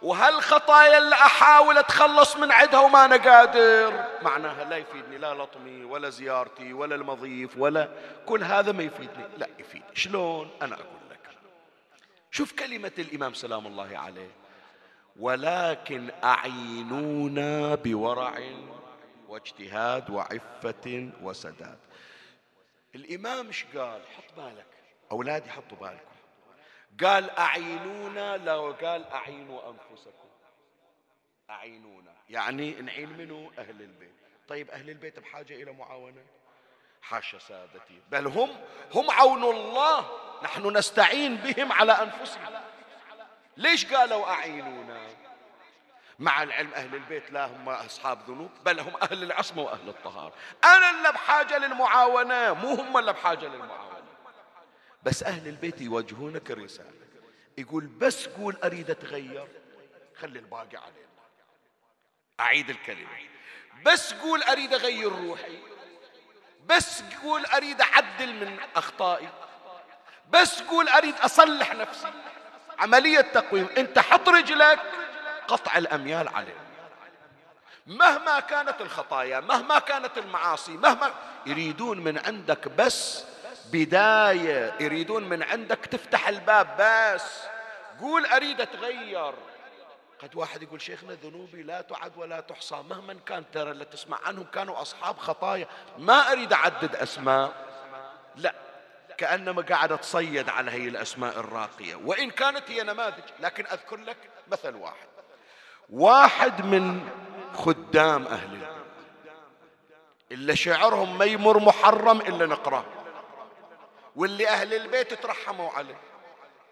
[0.01, 4.05] وهالخطايا اللي احاول اتخلص من عدها وما أنا قادر.
[4.21, 7.89] معناها لا يفيدني لا لطمي ولا زيارتي ولا المضيف ولا
[8.25, 9.23] كل هذا ما يفيدني.
[9.37, 11.29] لا يفيد شلون؟ أنا أقول لك.
[12.31, 14.31] شوف كلمة الإمام سلام الله عليه.
[15.19, 18.33] ولكن أعينونا بورع
[19.27, 21.77] واجتهاد وعفة وسداد.
[22.95, 24.65] الإمام إيش قال؟ حط بالك.
[25.11, 26.15] أولادي حطوا بالكم.
[27.03, 30.29] قال أعينونا لو قال أعينوا أنفسكم.
[31.49, 32.13] أعينونا.
[32.29, 34.15] يعني نعين منه أهل البيت.
[34.47, 36.25] طيب أهل البيت بحاجة إلى معاونة؟
[37.01, 38.01] حاشا سادتي.
[38.11, 38.49] بل هم
[38.93, 40.25] هم عون الله.
[40.43, 42.63] نحن نستعين بهم على أنفسنا
[43.57, 45.07] ليش قالوا أعينونا؟
[46.19, 50.33] مع العلم أهل البيت لا هم أصحاب ذنوب بل هم أهل العصمة وأهل الطهارة.
[50.63, 54.03] أنا اللي بحاجة للمعاونة مو هم اللي بحاجة للمعاونة.
[55.03, 56.91] بس أهل البيت يوجهونك الرسالة.
[57.57, 59.47] يقول بس قول أريد أتغير
[60.19, 61.09] خلي الباقي علينا.
[62.39, 63.07] أعيد الكلمة.
[63.85, 65.59] بس قول أريد أغير روحي.
[66.65, 69.29] بس قول أريد أعدل من أخطائي.
[70.29, 72.13] بس قول أريد أصلح نفسي.
[72.79, 73.67] عملية تقويم.
[73.77, 74.79] أنت حط رجلك
[75.47, 76.57] قطع الأميال عليه.
[77.87, 81.11] مهما كانت الخطايا مهما كانت المعاصي مهما
[81.45, 83.25] يريدون من عندك بس
[83.71, 87.41] بداية يريدون من عندك تفتح الباب بس.
[87.99, 89.33] قول أريد أتغير.
[90.21, 92.75] قد واحد يقول شيخنا ذنوبي لا تعد ولا تحصى.
[92.89, 95.67] مهما كان ترى اللي تسمع عنهم كانوا أصحاب خطايا.
[95.97, 97.53] ما أريد أعدد أسماء.
[98.35, 98.53] لا.
[99.17, 101.95] كأنما قاعد تصيد على هي الأسماء الراقية.
[101.95, 104.17] وإن كانت هي نماذج لكن أذكر لك
[104.51, 105.14] مثل واحد.
[105.89, 107.09] واحد من
[107.53, 108.65] خدام أهل البيت.
[110.31, 112.85] إلا شعرهم ما يمر محرم إلا نقرأ.
[114.15, 115.97] واللي أهل البيت ترحموا عليه.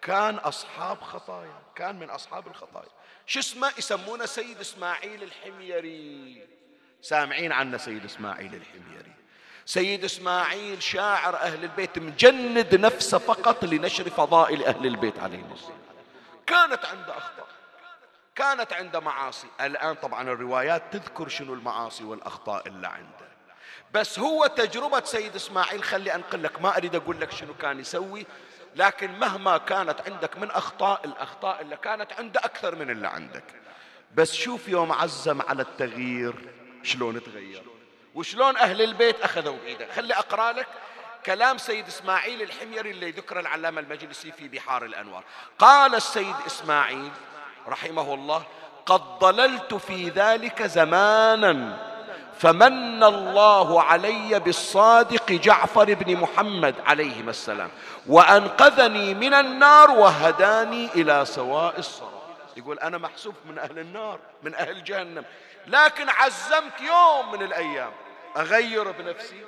[0.01, 2.89] كان أصحاب خطايا كان من أصحاب الخطايا.
[3.25, 6.47] شو اسمه؟ يسمونه سيد إسماعيل الحميري.
[7.01, 9.13] سامعين عنه سيد إسماعيل الحميري.
[9.65, 15.55] سيد إسماعيل شاعر أهل البيت مجند نفسه فقط لنشر فضائل أهل البيت عليهم
[16.45, 17.52] كانت عنده أخطاء.
[18.35, 19.47] كانت عنده معاصي.
[19.61, 23.33] الآن طبعا الروايات تذكر شنو المعاصي والأخطاء اللي عنده.
[23.93, 28.25] بس هو تجربة سيد إسماعيل خلي أنقل لك ما أريد أقول لك شنو كان يسوي
[28.75, 33.43] لكن مهما كانت عندك من أخطاء الأخطاء اللي كانت عنده أكثر من اللي عندك.
[34.15, 36.35] بس شوف يوم عزم على التغيير
[36.83, 37.63] شلون تغير.
[38.15, 40.67] وشلون أهل البيت أخذوا بإيده خلي أقرأ لك
[41.25, 45.23] كلام سيد إسماعيل الحميري اللي ذكر العلامة المجلسي في بحار الأنوار.
[45.59, 47.11] قال السيد إسماعيل
[47.67, 48.43] رحمه الله
[48.85, 51.77] قد ضللت في ذلك زمانا
[52.39, 57.69] فمن الله علي بالصادق جعفر بن محمد عليهما السلام.
[58.07, 62.09] وانقذني من النار وهداني إلى سواء الصراط
[62.57, 65.25] يقول أنا محسوب من أهل النار من أهل جهنم.
[65.67, 67.91] لكن عزمت يوم من الأيام
[68.37, 69.41] أغير بنفسي.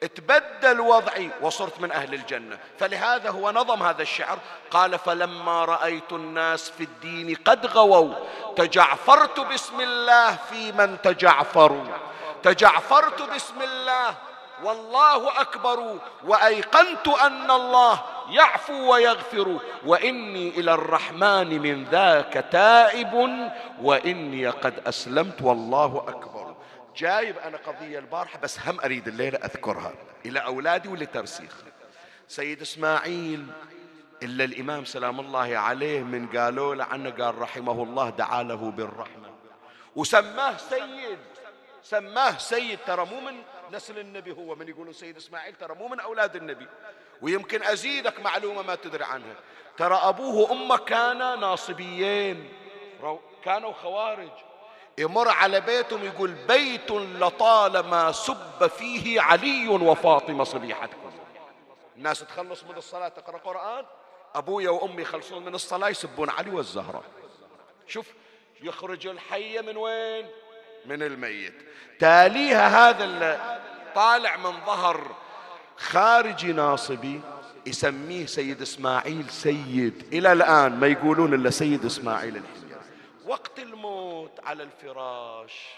[0.00, 2.58] تبدل وضعي وصرت من أهل الجنة.
[2.78, 4.38] فلهذا هو نظم هذا الشعر.
[4.70, 8.14] قال فلما رأيت الناس في الدين قد غووا.
[8.56, 11.84] تجعفرت بسم الله في من تجعفروا.
[12.42, 14.14] تجعفرت بسم الله
[14.64, 15.96] والله أكبر.
[16.24, 19.58] وأيقنت أن الله يعفو ويغفر.
[19.86, 23.50] وإني إلى الرحمن من ذاك تائب.
[23.82, 26.37] وإني قد أسلمت والله أكبر.
[26.98, 29.94] جايب أنا قضية البارحة بس هم أريد الليلة أذكرها.
[30.26, 31.64] إلى أولادي ولترسيخ
[32.28, 33.46] سيد إسماعيل
[34.22, 39.34] إلا الإمام سلام الله عليه من قالوا له عنه قال رحمه الله دعا له بالرحمة.
[39.96, 41.18] وسماه سيد.
[41.82, 46.00] سماه سيد ترى مو من نسل النبي هو من يقولون سيد إسماعيل ترى مو من
[46.00, 46.66] أولاد النبي.
[47.22, 49.34] ويمكن أزيدك معلومة ما تدري عنها.
[49.76, 52.48] ترى أبوه وأمه كانا ناصبيين
[53.44, 54.47] كانوا خوارج.
[54.98, 61.10] يمر على بيتهم يقول بيت لطالما سب فيه علي وفاطمة صبيحتكم.
[61.96, 63.84] الناس تخلص من الصلاة تقرأ قرآن
[64.34, 67.02] أبويا وأمي يخلصون من الصلاة يسبون علي والزهرة.
[67.86, 68.06] شوف
[68.62, 70.26] يخرج الحي من وين؟
[70.86, 71.54] من الميت.
[71.98, 73.40] تاليها هذا
[73.94, 75.00] طالع من ظهر
[75.76, 77.20] خارجي ناصبي
[77.66, 80.08] يسميه سيد إسماعيل سيد.
[80.12, 82.67] إلى الآن ما يقولون إلا سيد إسماعيل الحمير
[83.28, 85.68] وقت الموت على الفراش.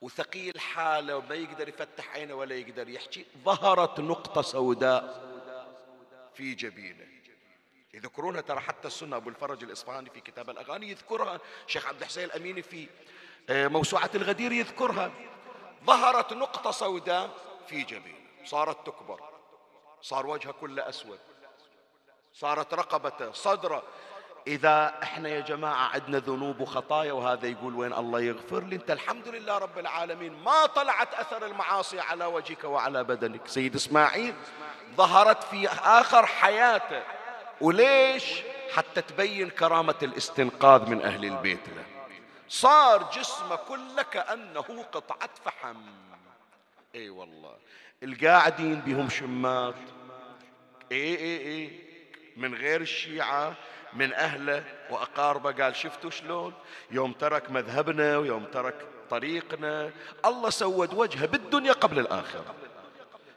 [0.00, 5.30] وثقيل حاله وما يقدر يفتح عينه ولا يقدر يحكي ظهرت نقطة سوداء
[6.34, 7.06] في جبينه.
[7.94, 12.62] يذكرونها ترى حتى السنة أبو الفرج الإصفهاني في كتاب الأغاني يذكرها شيخ عبد الحسين الأميني
[12.62, 12.88] في
[13.50, 15.12] آه، موسوعة الغدير يذكرها.
[15.84, 17.30] ظهرت نقطة سوداء
[17.66, 18.44] في جبينه.
[18.44, 19.20] صارت تكبر.
[20.02, 21.18] صار وجهه كله أسود.
[22.34, 23.82] صارت رقبته صدره
[24.50, 29.28] إذا إحنا يا جماعة عندنا ذنوب وخطايا وهذا يقول وين الله يغفر لي؟ أنت الحمد
[29.28, 33.46] لله رب العالمين ما طلعت أثر المعاصي على وجهك وعلى بدنك.
[33.46, 34.34] سيد إسماعيل
[34.96, 37.02] ظهرت في آخر حياته.
[37.60, 38.42] وليش؟
[38.74, 41.84] حتى تبين كرامة الاستنقاذ من أهل البيت له.
[42.48, 45.76] صار جسمه كله كأنه قطعة فحم.
[46.94, 47.56] إي والله.
[48.02, 49.74] القاعدين بهم شمات
[50.92, 51.80] إي إي إي.
[52.36, 53.54] من غير الشيعة
[53.92, 55.64] من أهله وأقاربه.
[55.64, 56.54] قال شفتوا شلون؟
[56.90, 58.74] يوم ترك مذهبنا ويوم ترك
[59.10, 59.90] طريقنا
[60.24, 62.54] الله سود وجهه بالدنيا قبل الآخرة.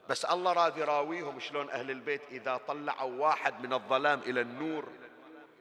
[0.09, 4.87] بس الله راد يراويهم شلون أهل البيت إذا طلعوا واحد من الظلام إلى النور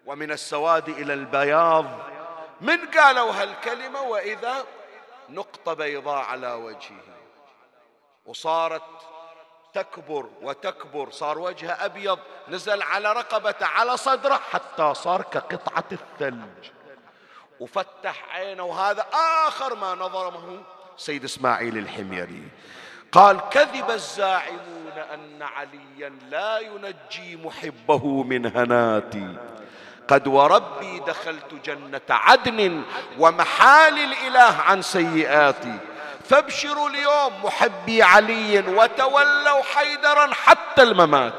[0.06, 1.86] ومن السواد إلى البياض
[2.60, 4.64] من قالوا هالكلمة؟ وإذا
[5.28, 7.02] نقطة بيضاء على وجهه.
[8.26, 8.82] وصارت
[9.74, 12.18] تكبر وتكبر صار وجهه أبيض
[12.48, 16.70] نزل على رقبته على صدره حتى صار كقطعة الثلج.
[17.60, 19.06] وفتح عينه وهذا
[19.46, 20.62] آخر ما نظره
[20.96, 22.48] سيد إسماعيل الحميري.
[23.12, 29.36] قال كذب الزاعمون أن عليا لا ينجي محبه من هناتي.
[30.08, 32.82] قد وربي دخلت جنة عدن
[33.18, 35.78] ومحال الإله عن سيئاتي.
[36.28, 41.32] فابشروا اليوم محبي علي وتولوا حيدرا حتى الممات.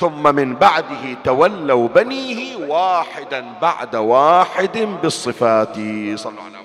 [0.00, 5.74] ثم من بعده تولوا بنيه واحدا بعد واحد بالصفات.
[6.14, 6.61] صلوا على محمد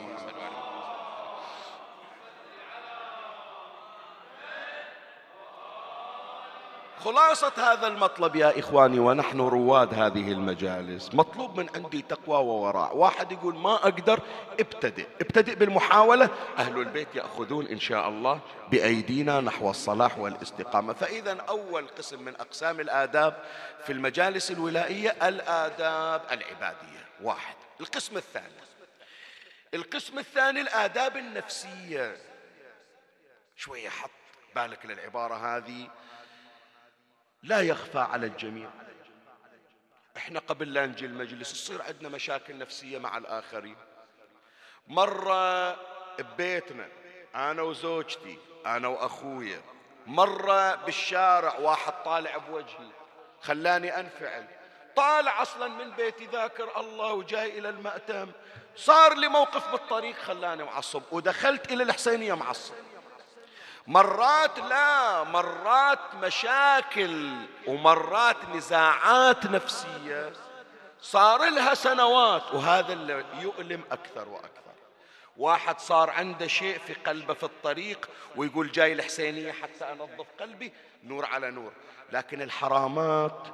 [7.08, 11.10] خلاصة هذا المطلب يا إخواني ونحن رواد هذه المجالس.
[11.14, 12.97] مطلوب من عندي تقوى ووراء.
[12.97, 14.20] واحد يقول ما أقدر
[14.60, 15.08] ابتدئ.
[15.22, 16.30] ابتدئ بالمحاولة.
[16.58, 18.39] أهل البيت يأخذون إن شاء الله
[18.72, 20.93] بأيدينا نحو الصلاح والاستقامة.
[20.93, 23.43] فإذا أول قسم من أقسام الآداب
[23.86, 27.05] في المجالس الولائية الآداب العبادية.
[27.22, 27.55] واحد.
[27.82, 28.64] القسم الثاني.
[29.74, 32.18] القسم الثاني الآداب النفسية.
[33.55, 34.10] شوية حط
[34.55, 35.89] بالك للعبارة هذه.
[37.43, 38.69] لا يخفى على الجميع.
[40.17, 43.75] إحنا قبل لا نجي المجلس تصير عندنا مشاكل نفسية مع الآخرين.
[44.88, 45.71] مرة
[46.19, 46.88] ببيتنا
[47.35, 49.61] أنا وزوجتي أنا وأخويا
[50.07, 52.91] مرة بالشارع واحد طالع بوجهي
[53.41, 54.47] خلاني أنفعل.
[54.95, 58.31] طالع أصلا من بيتي ذاكر الله وجاي إلى المأتم.
[58.75, 62.73] صار لي موقف بالطريق خلاني معصب ودخلت إلى الحسينية معصب.
[63.88, 67.33] مرات لا مرات مشاكل
[67.67, 70.33] ومرات نزاعات نفسية.
[71.01, 74.57] صار لها سنوات وهذا اللي يؤلم أكثر وأكثر.
[75.38, 80.73] واحد صار عنده شيء في قلبه في الطريق ويقول جاي الحسينية حتى أنظف قلبي
[81.03, 81.71] نور على نور.
[82.11, 83.47] لكن الحرامات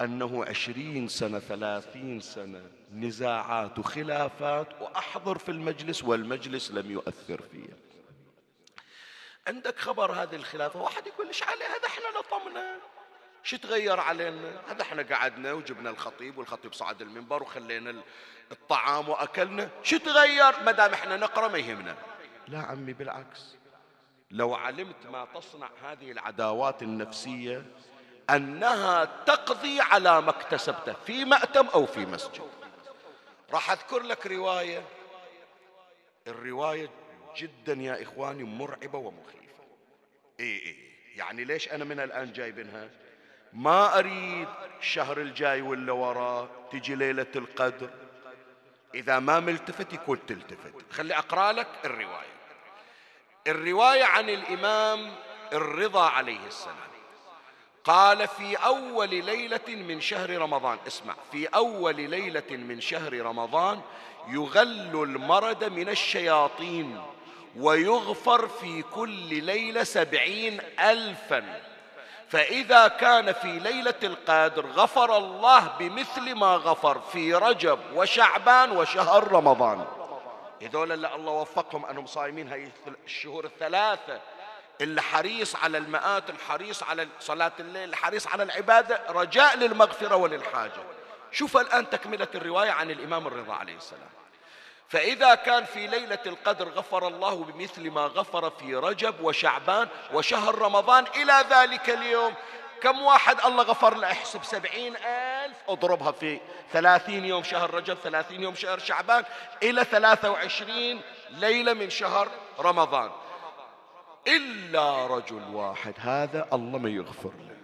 [0.00, 7.85] أنه عشرين سنة ثلاثين سنة نزاعات وخلافات وأحضر في المجلس والمجلس لم يؤثر فيه
[9.46, 12.76] عندك خبر هذه الخلافة؟ واحد يقول ليش عليه هذا إحنا لطمنا
[13.42, 18.02] شو تغير علينا؟ هذا إحنا قعدنا وجبنا الخطيب والخطيب صعد المنبر وخلينا
[18.52, 19.70] الطعام وأكلنا.
[19.82, 21.96] شو تغير؟ ما دام إحنا نقرأ ما يهمنا.
[22.48, 23.56] لا عمي بالعكس.
[24.30, 27.66] لو علمت ما تصنع هذه العداوات النفسية
[28.30, 32.50] أنها تقضي على ما اكتسبته في مأتم أو في مسجد.
[33.52, 34.82] راح أذكر لك رواية.
[36.26, 36.90] الرواية
[37.36, 39.64] جدا يا إخواني مرعبة ومخيفة.
[40.40, 40.76] إيه إيه
[41.16, 42.90] يعني ليش أنا من الآن جايبينها؟
[43.52, 44.48] ما أريد
[44.80, 47.90] الشهر الجاي ولا وراه تجي ليلة القدر.
[48.94, 50.72] إذا ما ملتفت يكون تلتفت.
[50.92, 52.36] خلي أقرأ لك الرواية.
[53.46, 55.14] الرواية عن الإمام
[55.52, 56.76] الرضا عليه السلام.
[57.84, 63.80] قال في أول ليلة من شهر رمضان اسمع في أول ليلة من شهر رمضان
[64.28, 67.00] يغل المرد من الشياطين.
[67.56, 71.60] ويغفر في كل ليلة سبعين ألفا.
[72.28, 79.84] فإذا كان في ليلة القدر غفر الله بمثل ما غفر في رجب وشعبان وشهر رمضان.
[80.62, 82.70] هذول اللي الله وفقهم أنهم صايمين هاي
[83.04, 84.20] الشهور الثلاثة.
[84.80, 90.82] اللي حريص على المآت الحريص على صلاة الليل الحريص على العبادة رجاء للمغفرة وللحاجة.
[91.32, 94.08] شوف الآن تكملة الرواية عن الإمام الرضا عليه السلام.
[94.88, 101.04] فإذا كان في ليلة القدر غفر الله بمثل ما غفر في رجب وشعبان وشهر رمضان
[101.16, 102.34] إلى ذلك اليوم
[102.82, 105.56] كم واحد الله غفر له؟ احسب سبعين ألف.
[105.68, 106.40] اضربها في
[106.72, 109.24] ثلاثين يوم شهر رجب ثلاثين يوم شهر شعبان
[109.62, 112.28] إلى ثلاثة وعشرين ليلة من شهر
[112.60, 113.10] رمضان.
[114.26, 115.94] إلا رجل واحد.
[115.98, 117.56] هذا الله ما يغفر له.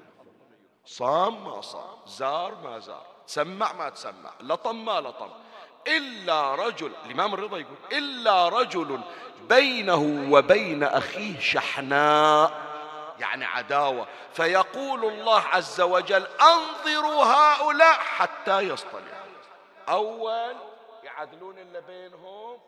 [0.84, 3.06] صام ما صام زار ما زار.
[3.26, 4.30] سمع ما تسمع.
[4.40, 5.30] لطم ما لطم.
[5.86, 9.00] إلا رجل الإمام الرضا يقول إلا رجل
[9.48, 12.52] بينه وبين أخيه شحناء
[13.18, 14.06] يعني عداوة.
[14.32, 19.22] فيقول الله عز وجل أنظروا هؤلاء حتى يصطلحوا.
[19.88, 20.56] أول
[21.04, 22.58] يعدلون اللي بينهم.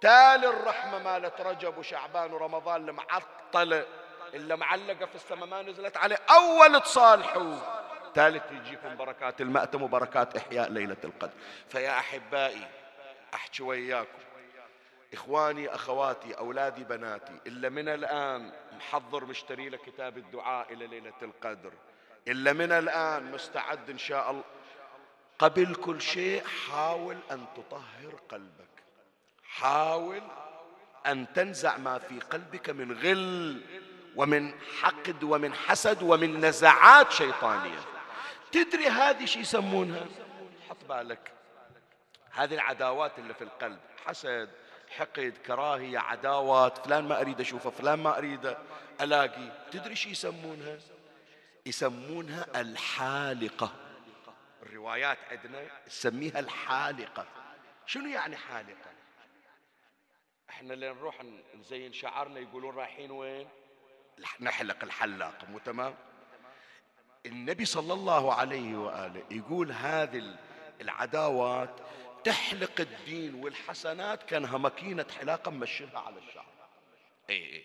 [0.00, 3.86] تالي الرحمة مالت رجب وشعبان ورمضان المعطلة
[4.34, 6.18] اللي معلقة في السماء ما نزلت عليه.
[6.30, 7.54] أول تصالحوا.
[8.14, 11.32] ثالث يجيكم بركات المأتم وبركات إحياء ليلة القدر.
[11.68, 12.66] فيا أحبائي
[13.34, 14.18] أحكي وياكم.
[15.12, 21.72] إخواني أخواتي أولادي بناتي إلا من الآن محضر مشتري له كتاب الدعاء إلى ليلة القدر.
[22.28, 24.44] إلا من الآن مستعد إن شاء الله.
[25.38, 28.82] قبل كل شيء حاول أن تطهر قلبك.
[29.44, 30.22] حاول
[31.06, 33.60] أن تنزع ما في قلبك من غل
[34.16, 37.78] ومن حقد ومن حسد ومن نزعات شيطانية.
[38.52, 40.06] تدري هذه شو يسمونها؟
[40.68, 41.32] حط بالك.
[42.30, 44.50] هذه العداوات اللي في القلب حسد
[44.88, 48.56] حقد كراهية عداوات فلان ما أريد أشوفه فلان ما أريد
[49.00, 49.66] ألاقي.
[49.70, 50.78] تدري شو يسمونها؟
[51.66, 53.72] يسمونها الحالقة.
[54.62, 57.26] الروايات عندنا نسميها الحالقة.
[57.86, 58.90] شنو يعني حالقة؟
[60.50, 61.24] إحنا اللي نروح
[61.54, 63.48] نزين شعرنا يقولون رايحين وين؟
[64.40, 65.94] نحلق الحلاق مو تمام؟
[67.26, 70.36] النبي صلى الله عليه وآله يقول هذه
[70.80, 71.70] العداوات
[72.24, 76.44] تحلق الدين والحسنات كانها ماكينة حلاقة مشيها على الشعر
[77.30, 77.62] اي اي إيه.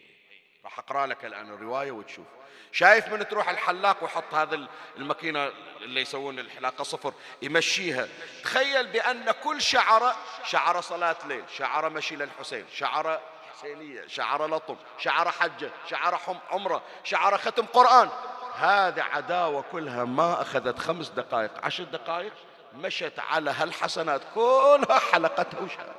[0.66, 2.26] راح أقرأ لك الآن الرواية وتشوف.
[2.72, 5.52] شايف من تروح الحلاق ويحط هذا الماكينة
[5.82, 8.08] اللي يسوون الحلاقة صفر يمشيها.
[8.44, 13.22] تخيل بأن كل شعره شعره صلاة ليل شعره مشي للحسين شعره
[13.54, 18.10] حسينية شعره لطم شعره حجة شعره عمرة شعره ختم قرآن.
[18.58, 22.34] هذه عداوة كلها ما أخذت خمس دقائق عشر دقائق
[22.76, 25.96] مشت على هالحسنات كلها حلقتها وشلتها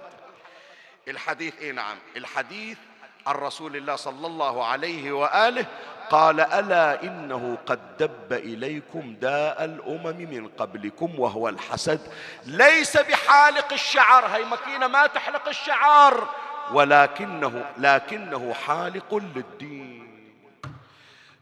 [1.09, 2.79] الحديث إي نعم الحديث
[3.27, 5.67] عن رسول الله صلى الله عليه وآله
[6.11, 12.01] قال ألا إنه قد دب إليكم داء الأمم من قبلكم وهو الحسد
[12.45, 14.27] ليس بحالق الشعر.
[14.27, 16.29] هي مكينة ما تحلق الشعر
[16.73, 19.86] ولكنه لكنه حالق للدين.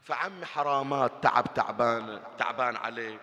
[0.05, 3.19] فعم حرامات تعب تعبان تعبان عليه.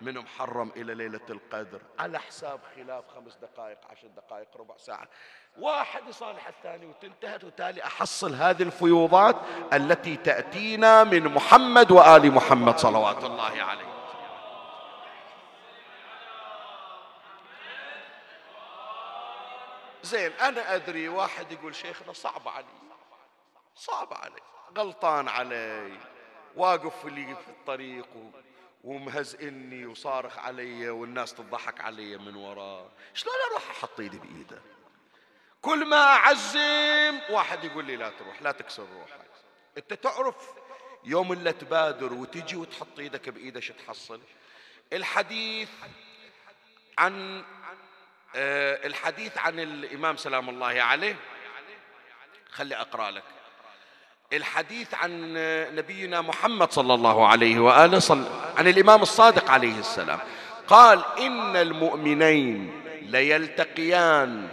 [0.00, 1.80] من محرم إلى ليلة القدر.
[1.98, 5.08] على حساب خلاف خمس دقائق عشر دقائق ربع ساعة.
[5.58, 9.36] واحد يصالح الثاني وتنتهت وتالي أحصل هذه الفيوضات
[9.72, 13.92] التي تأتينا من محمد وآل محمد صلوات الله عليه.
[20.02, 22.66] زين أنا أدري واحد يقول شيخنا صعب علي.
[23.74, 24.40] صعب علي.
[24.78, 26.11] غلطان علي.
[26.56, 28.08] واقف لي في الطريق
[28.84, 34.62] ومهزئني وصارخ علي والناس تضحك علي من وراه شلون أروح أحط إيدي بإيده؟
[35.62, 39.26] كل ما أعزم واحد يقول لي لا تروح لا تكسر روحك.
[39.78, 40.50] أنت تعرف
[41.04, 44.20] يوم اللي تبادر وتجي وتحط إيدك بإيده شو تحصل؟
[44.92, 45.70] الحديث
[46.98, 47.44] عن
[48.36, 51.16] آه الحديث عن الإمام سلام الله عليه.
[52.50, 53.24] خلي أقرأ لك.
[54.32, 55.34] الحديث عن
[55.76, 58.24] نبينا محمد صلى الله عليه وآله صل...
[58.56, 60.18] عن الإمام الصادق عليه السلام.
[60.68, 64.48] قال إن المؤمنين ليلتقيان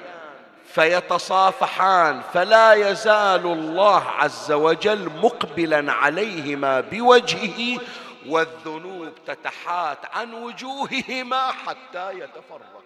[0.74, 7.80] فيتصافحان فلا يزال الله عز وجل مقبلا عليهما بوجهه
[8.28, 12.79] والذنوب تتحات عن وجوههما حتى يتفرقا.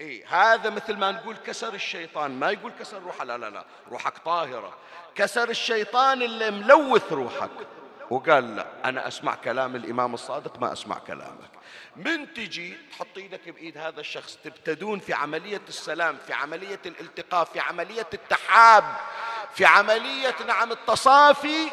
[0.00, 2.38] إيه هذا مثل ما نقول كسر الشيطان.
[2.38, 4.76] ما يقول كسر روحه لا لا لا روحك طاهرة.
[5.14, 7.50] كسر الشيطان اللي ملوث روحك.
[8.10, 11.50] وقال لا أنا أسمع كلام الإمام الصادق ما أسمع كلامك.
[11.96, 17.60] من تجي تحط إيدك بإيد هذا الشخص تبتدون في عملية السلام في عملية الالتقاء في
[17.60, 18.84] عملية التحاب
[19.54, 21.70] في عملية نعم التصافي.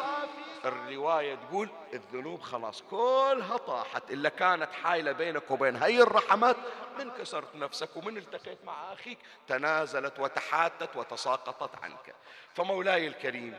[0.64, 6.56] الرواية تقول الذنوب خلاص كلها طاحت إلا كانت حايلة بينك وبين هاي الرحمات
[6.98, 12.14] من كسرت نفسك ومن التقيت مع أخيك تنازلت وتحاتت وتساقطت عنك.
[12.54, 13.54] فمولاي الكريم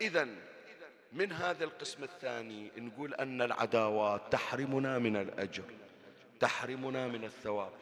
[0.00, 0.28] إذا
[1.12, 5.64] من هذا القسم الثاني نقول أن العداوات تحرمنا من الأجر
[6.40, 7.72] تحرمنا من الثواب.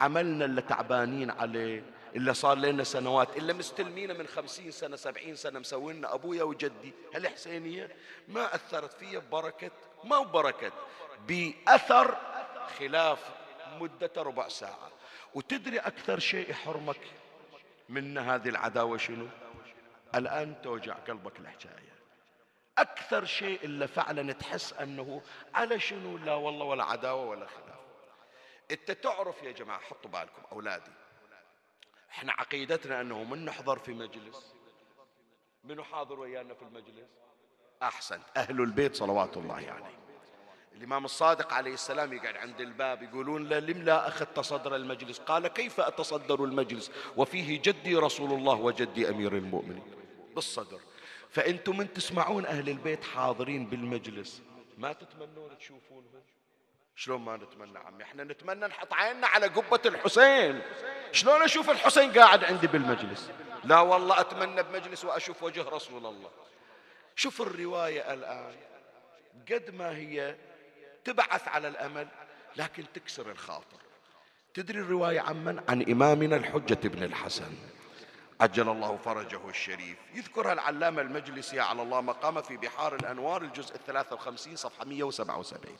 [0.00, 1.82] عملنا اللي تعبانين عليه
[2.16, 7.96] إلا صار لنا سنوات إلا مستلمينا من خمسين سنة سبعين سنة مسوينا أبويا وجدي هالحسينية
[8.28, 9.70] ما أثرت فيها ببركة
[10.04, 10.72] ما ببركة
[11.28, 12.16] بأثر
[12.78, 13.30] خلاف
[13.80, 14.90] مدة ربع ساعة.
[15.34, 17.00] وتدري أكثر شيء يحرمك
[17.88, 19.28] من هذه العداوة شنو؟
[20.14, 21.96] الآن توجع قلبك الحكاية.
[22.78, 25.22] أكثر شيء إلا فعلا تحس أنه
[25.54, 27.80] على شنو؟ لا والله ولا عداوة ولا خلاف.
[28.70, 30.90] أنت تعرف يا جماعة حطوا بالكم أولادي.
[32.10, 34.54] إحنا عقيدتنا أنه من نحضر في مجلس؟
[35.64, 37.08] منو حاضر ويانا في المجلس؟
[37.82, 39.96] أحسن أهل البيت صلوات الله عليه
[40.76, 45.48] الإمام الصادق عليه السلام يقعد عند الباب يقولون له لم لا أخذت صدر المجلس؟ قال
[45.48, 49.82] كيف أتصدر المجلس؟ وفيه جدي رسول الله وجدي أمير المؤمنين.
[50.34, 50.80] بالصدر.
[51.30, 54.42] فأنتم من تسمعون أهل البيت حاضرين بالمجلس.
[54.78, 56.22] ما تتمنون تشوفونهم
[56.96, 60.62] شلون ما نتمنى عمي؟ إحنا نتمنى نحط عيننا على قبة الحسين.
[61.12, 63.30] شلون أشوف الحسين قاعد عندي بالمجلس؟
[63.64, 66.30] لا والله أتمنى بمجلس وأشوف وجه رسول الله.
[67.16, 68.54] شوف الرواية الآن.
[69.52, 70.36] قد ما هي
[71.04, 72.08] تبعث على الأمل
[72.56, 73.80] لكن تكسر الخاطر.
[74.54, 77.52] تدري الرواية عن من؟ عن إمامنا الحجة بن الحسن.
[78.40, 79.96] عجل الله فرجه الشريف.
[80.14, 85.76] يذكرها العلامة المجلسي على الله مقام في بحار الأنوار الجزء الثلاثة وخمسين صفحة 177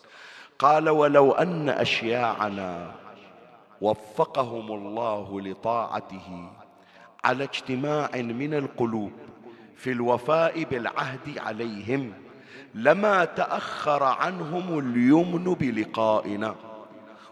[0.59, 2.93] قال ولو أن أشياعنا
[3.81, 6.51] وفقهم الله لطاعته
[7.25, 9.13] على اجتماع من القلوب
[9.77, 12.13] في الوفاء بالعهد عليهم
[12.75, 16.55] لما تأخر عنهم اليمن بلقائنا.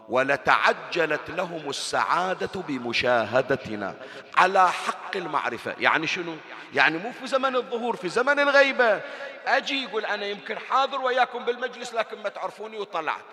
[0.09, 3.95] ولتعجلت لهم السعادة بمشاهدتنا
[4.37, 5.75] على حق المعرفة.
[5.79, 6.35] يعني شنو؟
[6.73, 9.01] يعني مو في زمن الظهور في زمن الغيبة.
[9.47, 13.25] أجي يقول أنا يمكن حاضر وياكم بالمجلس لكن ما تعرفوني وطلعت.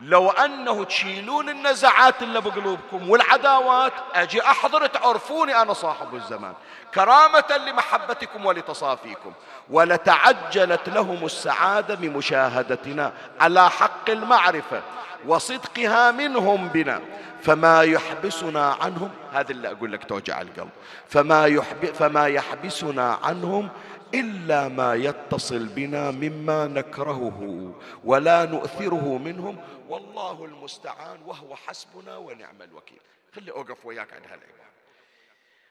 [0.00, 6.54] لو أنه تشيلون النزعات اللي بقلوبكم والعداوات أجي أحضر تعرفوني أنا صاحب الزمان.
[6.94, 9.32] كرامة لمحبتكم ولتصافيكم.
[9.70, 14.82] ولتعجلت لهم السعادة بمشاهدتنا على حق المعرفة.
[15.26, 17.00] وصدقها منهم بنا.
[17.42, 20.70] فما يحبسنا عنهم هذا اللي أقول لك توجع القلب.
[21.08, 23.68] فما, يحب فما يحبسنا عنهم
[24.14, 27.72] إلا ما يتصل بنا مما نكرهه
[28.04, 29.58] ولا نؤثره منهم.
[29.88, 33.00] والله المستعان وهو حسبنا ونعم الوكيل.
[33.34, 34.66] خلي أوقف وياك عند هالعبارة.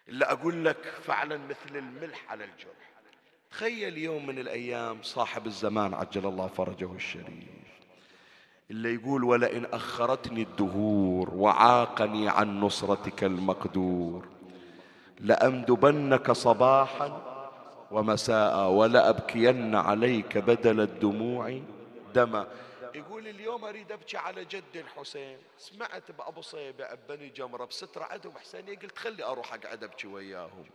[0.10, 2.86] إلا أقول لك فعلا مثل الملح على الجرح.
[3.52, 7.65] تخيل يوم من الأيام صاحب الزمان عجل الله فرجه الشريف.
[8.72, 14.28] اللي يقول ولئن أخرتني الدهور وعاقني عن نصرتك المقدور
[15.20, 17.22] لأمدبنك صباحا
[17.92, 21.60] ومساء ولأبكين عليك بدل الدموع
[22.16, 22.48] دما.
[22.96, 25.38] يقول اليوم أريد أبكي على جد الحسين.
[25.58, 30.66] سمعت بأبو صيبة بني جمرة بسترة عندهم حسينية قلت خلي أروح أقعد أبكي وياهم.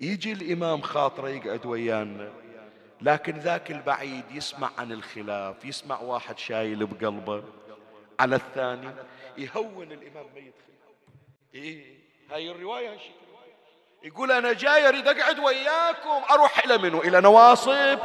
[0.00, 2.32] يجي الإمام خاطرة يقعد ويانا.
[3.02, 7.44] لكن ذاك البعيد يسمع عن الخلاف يسمع واحد شايل بقلبه.
[8.20, 8.94] على الثاني
[9.38, 10.72] يهون الإمام ما يدخل.
[11.54, 11.98] إيه
[12.30, 13.10] هاي الرواية هالشكل
[14.02, 17.98] يقول أنا جاي أريد أقعد وياكم أروح إلى منو؟ إلى نواصب.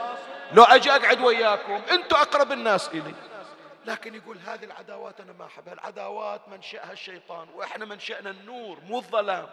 [0.54, 3.14] لو أجي أقعد وياكم أنتم أقرب الناس إلي.
[3.86, 5.74] لكن يقول هذه العداوات أنا ما أحبها.
[5.74, 9.48] العداوات منشأها الشيطان وإحنا منشأنا النور مو الظلام.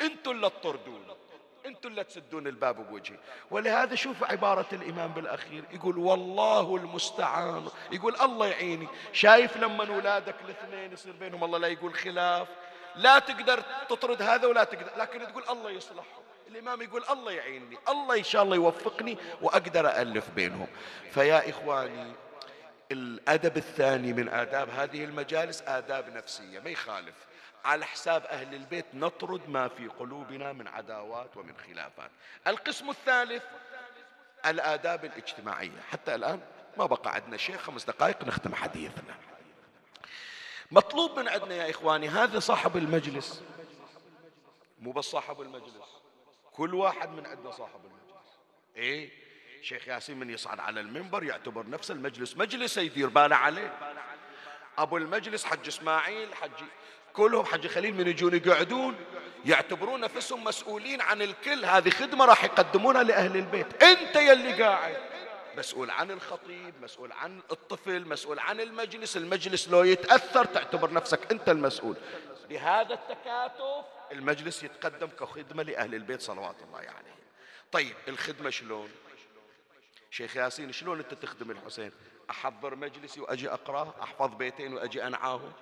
[0.00, 1.06] أنتم اللي تطردون.
[1.68, 3.16] أنتم اللي تسدون الباب بوجهي.
[3.50, 7.68] ولهذا شوف عبارة الإمام بالأخير يقول والله المستعان.
[7.92, 8.88] يقول الله يعيني.
[9.12, 12.48] شايف لما أولادك الاثنين يصير بينهم الله لا يقول خلاف.
[12.96, 16.22] لا تقدر تطرد هذا ولا تقدر لكن تقول الله يصلحهم.
[16.48, 17.78] الإمام يقول الله يعيني.
[17.88, 20.66] الله إن شاء الله يوفقني وأقدر ألف بينهم.
[21.10, 22.12] فيا إخواني
[22.92, 27.27] الأدب الثاني من آداب هذه المجالس آداب نفسية ما يخالف.
[27.64, 32.10] على حساب أهل البيت نطرد ما في قلوبنا من عداوات ومن خلافات.
[32.46, 33.42] القسم الثالث
[34.46, 35.80] الآداب الاجتماعية.
[35.90, 36.40] حتى الآن
[36.76, 39.14] ما بقى عندنا شيء خمس دقائق نختم حديثنا.
[40.70, 43.42] مطلوب من عندنا يا إخواني هذا صاحب المجلس.
[44.78, 46.00] مو بس صاحب المجلس
[46.52, 48.28] كل واحد من عندنا صاحب المجلس.
[48.76, 49.10] إيه؟
[49.62, 52.36] شيخ ياسين من يصعد على المنبر يعتبر نفس المجلس.
[52.36, 53.78] مجلس يدير باله عليه.
[54.78, 56.64] أبو المجلس حج إسماعيل حج
[57.18, 58.96] كلهم حج خليل من يجون يقعدون
[59.44, 61.64] يعتبرون نفسهم مسؤولين عن الكل.
[61.64, 63.82] هذه خدمة راح يقدمونها لأهل البيت.
[63.82, 64.96] أنت يلي قاعد.
[65.56, 69.16] مسؤول عن الخطيب مسؤول عن الطفل مسؤول عن المجلس.
[69.16, 71.96] المجلس لو يتأثر تعتبر نفسك أنت المسؤول.
[72.48, 77.08] بهذا التكاتف المجلس يتقدم كخدمة لأهل البيت صلوات الله عليه يعني.
[77.72, 78.90] طيب الخدمة شلون؟
[80.10, 81.92] شيخ ياسين شلون أنت تخدم الحسين؟
[82.30, 85.52] أحضر مجلسي وأجي أقرأ أحفظ بيتين وأجي أنعاهم؟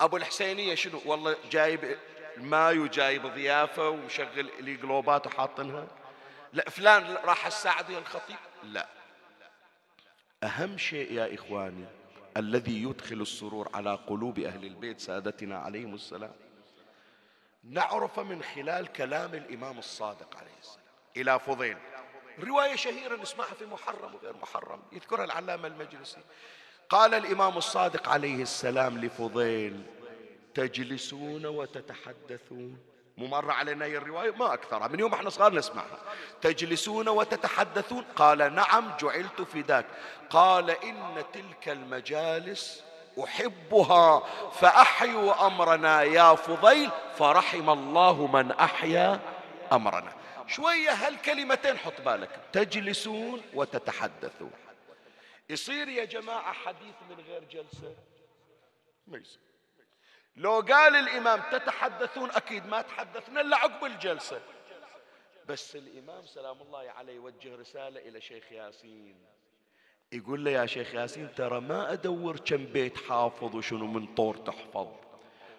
[0.00, 1.98] أبو الحسينية شنو؟ والله جايب
[2.36, 5.86] ماي وجايب ضيافة ومشغل لي قلوبات وحاطنها.
[6.52, 8.88] لا فلان راح الساعد يا الخطيب؟ لا.
[10.42, 11.84] أهم شيء يا إخواني
[12.36, 16.32] الذي يدخل السرور على قلوب أهل البيت سادتنا عليهم السلام
[17.64, 20.84] نعرف من خلال كلام الإمام الصادق عليه السلام.
[21.16, 21.76] إلى فضيل.
[22.40, 26.20] رواية شهيرة نسمعها في محرم وغير محرم يذكرها العلامة المجلسي.
[26.94, 29.82] قال الإمام الصادق عليه السلام لفضيل
[30.54, 32.78] تجلسون وتتحدثون.
[33.18, 34.88] مو علينا هي الرواية؟ ما أكثرها.
[34.88, 35.98] من يوم إحنا صغار نسمعها.
[36.40, 39.86] تجلسون وتتحدثون؟ قال نعم جعلت في ذاك.
[40.30, 42.84] قال إن تلك المجالس
[43.24, 44.22] أحبها
[44.52, 46.90] فأحيوا أمرنا يا فضيل.
[47.18, 49.20] فرحم الله من أحيا
[49.72, 50.12] أمرنا.
[50.46, 52.30] شوية هالكلمتين حط بالك.
[52.52, 54.50] تجلسون وتتحدثون.
[55.48, 57.96] يصير يا جماعة حديث من غير جلسة؟
[59.06, 59.40] ما يصير
[60.36, 64.40] لو قال الإمام تتحدثون أكيد ما تحدثنا إلا عقب الجلسة.
[65.48, 69.16] بس الإمام سلام الله عليه يوجه رسالة إلى شيخ ياسين.
[70.12, 74.88] يقول له يا شيخ ياسين ترى ما أدور كم بيت حافظ وشنو من طور تحفظ؟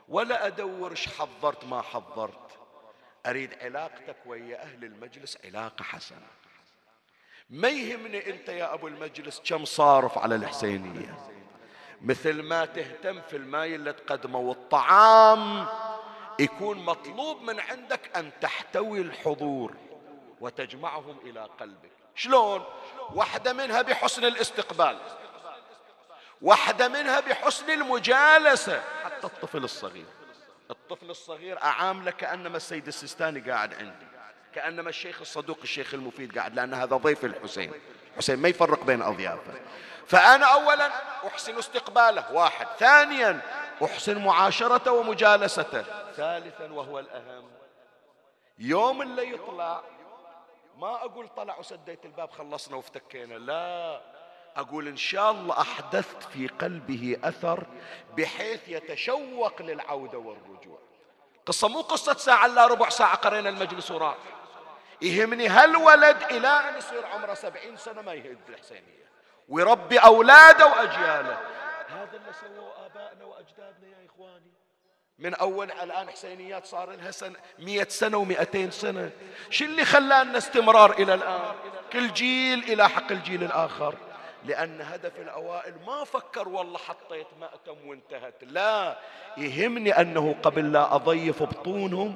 [0.10, 2.60] ولا أدور إيش حضرت ما حضرت.
[3.26, 6.28] أريد علاقتك ويا أهل المجلس علاقة حسنة.
[7.50, 11.18] ما يهمني أنت يا أبو المجلس كم صارف على الحسينية؟
[12.02, 15.68] مثل ما تهتم في الماي اللي تقدمه والطعام
[16.40, 19.76] يكون مطلوب من عندك أن تحتوي الحضور
[20.42, 21.92] وتجمعهم إلى قلبك.
[22.16, 22.64] شلون؟
[23.14, 25.00] واحدة منها بحسن الاستقبال
[26.42, 28.84] واحدة منها بحسن المجالسة.
[29.04, 30.06] حتى الطفل الصغير
[30.72, 34.15] الطفل الصغير أعامله كأنما السيد السيستاني قاعد عندي.
[34.56, 37.72] كأنما الشيخ الصدوق الشيخ المفيد قاعد لأن هذا ضيف الحسين.
[38.18, 39.54] حسين ما يفرق بين أضيافه.
[40.08, 40.92] فأنا أولا
[41.28, 42.68] أحسن استقباله واحد.
[42.80, 43.42] ثانيا
[43.84, 45.82] أحسن معاشرته ومجالسته.
[46.16, 47.52] ثالثا وهو الأهم.
[48.60, 49.82] يوم اللي يطلع
[50.78, 54.02] ما أقول طلع وسديت الباب خلصنا وافتكينا لا.
[54.56, 57.64] أقول إن شاء الله أحدثت في قلبه أثر
[58.18, 60.80] بحيث يتشوق للعودة والرجوع.
[61.46, 64.16] قصة مو قصة ساعة لا ربع ساعة قرينا المجلس وراح.
[65.02, 69.06] يهمني هالولد إلى أن يصير عمره سبعين سنة ما يهد الحسينية.
[69.50, 71.38] ويربي أولاده وأجياله.
[71.90, 74.52] هذا اللي سووه آبائنا وأجدادنا يا إخواني.
[75.20, 79.12] من أول الآن حسينيات صار لها سنة مئة سنة ومئتين سنة.
[79.50, 81.56] شو اللي خلانا استمرار إلى الآن؟
[81.94, 83.96] كل جيل إلى حق الجيل الآخر.
[84.46, 88.44] لأن هدف الأوائل ما فكر والله حطيت مأتم وانتهت.
[88.44, 88.98] لا
[89.38, 92.16] يهمني أنه قبل لا أضيف بطونهم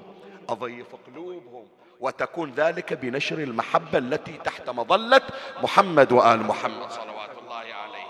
[0.50, 1.68] أضيف قلوبهم.
[2.00, 5.22] وتكون ذلك بنشر المحبة التي تحت مظلة
[5.64, 6.90] محمد وآل محمد.
[6.92, 8.10] صلوات الله عليه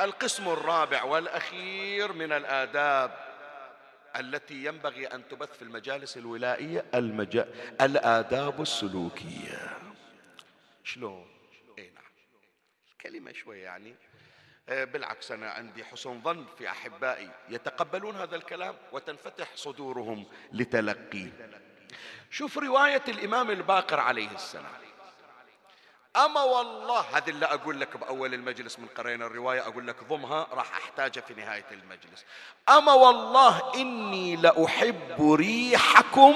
[0.00, 3.24] القسم الرابع والأخير من الآداب
[4.16, 7.48] التي ينبغي أن تبث في المجالس الولائية المجا...
[7.80, 9.78] الآداب السلوكية.
[10.84, 11.26] شلون؟
[11.78, 12.04] اي نعم.
[13.00, 13.94] كلمة شوي يعني.
[14.68, 21.50] بالعكس أنا عندي حسن ظن في أحبائي يتقبلون هذا الكلام وتنفتح صدورهم لتلقيه
[22.30, 24.84] شوف رواية الإمام الباقر عليه السلام.
[26.16, 30.76] أما والله هذه اللي أقول لك بأول المجلس من قرينا الرواية أقول لك ضمها راح
[30.76, 32.24] أحتاجها في نهاية المجلس.
[32.68, 36.34] أما والله إني لأحب ريحكم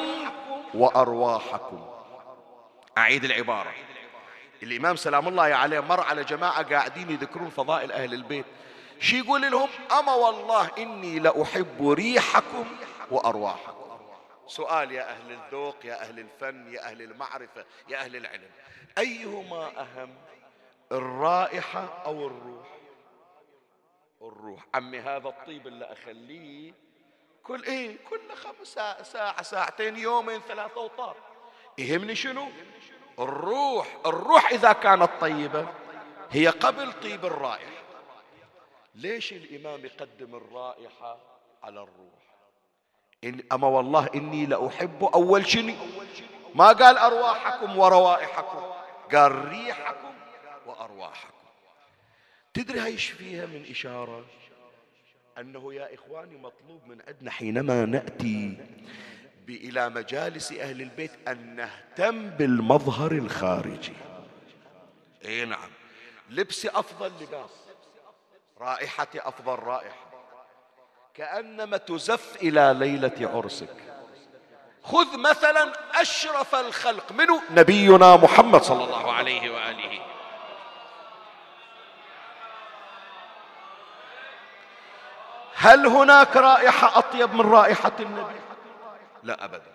[0.74, 1.91] وأرواحكم.
[2.99, 3.74] أعيد العبارة.
[4.63, 8.45] الإمام سلام الله عليه مر على جماعة قاعدين يذكرون فضائل أهل البيت.
[9.01, 12.67] شي يقول لهم؟ أما والله إني لأحب ريحكم
[13.11, 13.79] وأرواحكم.
[14.47, 18.51] سؤال يا أهل الذوق يا أهل الفن يا أهل المعرفة يا أهل العلم.
[18.99, 20.15] أيهما أهم
[20.93, 22.69] الرائحة أو الروح؟
[24.23, 24.67] الروح.
[24.75, 26.73] عمي هذا الطيب اللي أخليه
[27.43, 31.17] كل إيه كل خمس ساعة, ساعتين يومين ثلاثة وطار
[31.79, 32.49] يهمني شنو؟
[33.19, 35.69] الروح الروح إذا كانت طيبة
[36.31, 37.83] هي قبل طيب الرائحة.
[38.95, 41.19] ليش الإمام يقدم الرائحة
[41.62, 42.29] على الروح؟
[43.25, 45.75] إن أما والله إني لأحب أول شنو؟
[46.55, 48.62] ما قال أرواحكم وروائحكم
[49.12, 50.12] قال ريحكم
[50.66, 51.35] وأرواحكم.
[52.55, 54.25] تدري هايش فيها من إشارة؟
[55.39, 58.57] أنه يا إخواني مطلوب من عندنا حينما نأتي.
[59.57, 63.92] إلى مجالس أهل البيت أن نهتم بالمظهر الخارجي.
[65.24, 65.70] إي نعم.
[66.30, 67.51] لبسي أفضل لباس
[68.61, 70.09] رائحتي أفضل رائحة.
[71.14, 73.76] كأنما تزف إلى ليلة عرسك.
[74.82, 77.12] خذ مثلا أشرف الخلق.
[77.12, 80.01] منه نبينا محمد صلى الله عليه وآله.
[85.55, 88.47] هل هناك رائحة أطيب من رائحة النبي؟
[89.23, 89.73] لا أبدا.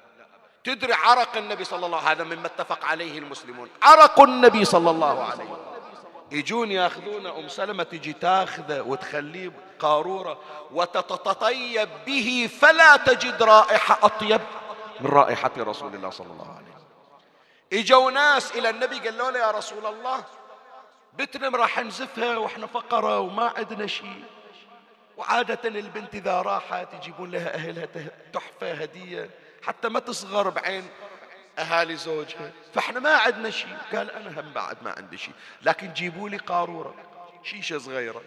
[0.63, 3.69] تدري عرق النبي صلى الله عليه وسلم هذا مما اتفق عليه المسلمون.
[3.81, 5.57] عرق النبي صلى الله عليه وسلم.
[6.31, 10.39] يجون ياخذون أم سلمة تجي تاخذه وتخليه قارورة
[10.71, 14.41] وتتطيب به فلا تجد رائحة أطيب
[14.99, 16.87] من رائحة رسول الله صلى الله عليه وسلم.
[17.73, 20.23] إجوا ناس إلى النبي قالوا له يا رسول الله
[21.13, 24.23] بتنا راح نزفها وإحنا فقره وما عندنا شيء.
[25.17, 27.87] وعادة البنت إذا راحت يجيبون لها أهلها
[28.33, 29.29] تحفة هدية
[29.63, 30.83] حتى ما تصغر بعين
[31.59, 32.51] أهالي زوجها.
[32.73, 33.77] فإحنا ما عندنا شيء.
[33.93, 35.33] قال أنا هم بعد ما عندي شيء.
[35.61, 36.95] لكن جيبوا لي قارورة.
[37.43, 38.21] شيشة صغيرة.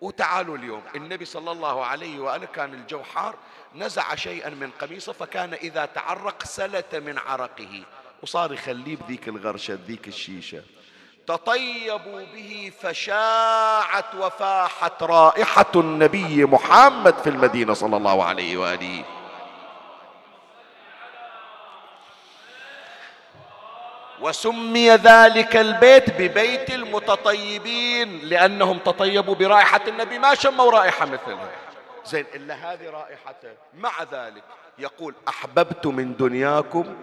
[0.00, 0.82] وتعالوا اليوم.
[0.94, 3.36] النبي صلى الله عليه وآله كان الجو حار.
[3.74, 7.82] نزع شيئا من قميصه فكان إذا تعرق سلت من عرقه.
[8.22, 10.62] وصار يخليه بذيك الغرشة بذيك الشيشة.
[11.26, 19.04] تطيبوا به فشاعت وفاحت رائحة النبي محمد في المدينة صلى الله عليه وآله.
[24.20, 31.50] وسمي ذلك البيت ببيت المتطيبين لأنهم تطيبوا برائحة النبي ما شموا رائحة مثلها.
[32.04, 34.42] زين إلا هذه رائحته مع ذلك
[34.78, 36.96] يقول أحببت من دنياكم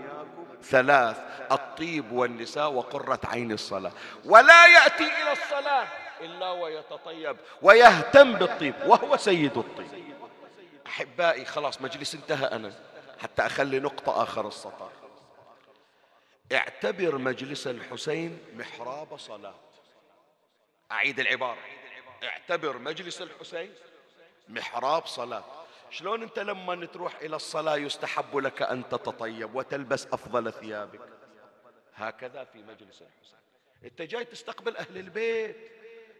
[0.63, 1.17] ثلاث
[1.51, 3.91] الطيب والنساء وقرة عين الصلاة.
[4.25, 5.87] ولا يأتي إلى الصلاة
[6.21, 10.15] إلا ويتطيب ويهتم بالطيب وهو سيد الطيب.
[10.87, 12.73] أحبائي خلاص مجلس انتهى أنا
[13.21, 14.89] حتى أخلي نقطة آخر السطر.
[16.51, 19.55] اعتبر مجلس الحسين محراب صلاة.
[20.91, 21.57] أعيد العبارة.
[22.23, 23.73] اعتبر مجلس الحسين
[24.49, 25.43] محراب صلاة.
[25.91, 31.01] شلون أنت لما تروح إلى الصلاة يستحب لك أن تتطيب وتلبس أفضل ثيابك؟
[31.95, 33.39] هكذا في مجلس الحسين
[33.83, 35.57] أنت جاي تستقبل أهل البيت.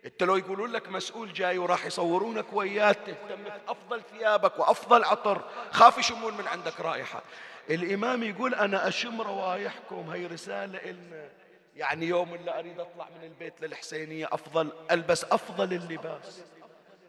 [0.05, 5.41] انت لو يقولون لك مسؤول جاي وراح يصورونك وياه تهتم بأفضل ثيابك وأفضل عطر.
[5.71, 7.23] خاف يشمون من عندك رائحة.
[7.69, 11.29] الإمام يقول أنا أشم روايحكم هي رسالة إلنا.
[11.75, 16.41] يعني يوم اللي أريد أطلع من البيت للحسينية أفضل ألبس أفضل اللباس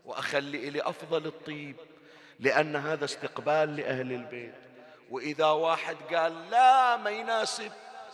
[0.05, 1.77] وأخلي لي أفضل الطيب.
[2.43, 4.55] لأن هذا استقبال لأهل البيت.
[5.11, 7.73] وإذا واحد قال لا ما يناسب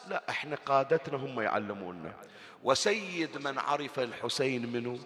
[0.09, 2.12] لا إحنا قادتنا هم يعلمونا.
[2.64, 4.99] وسيد من عرف الحسين منه؟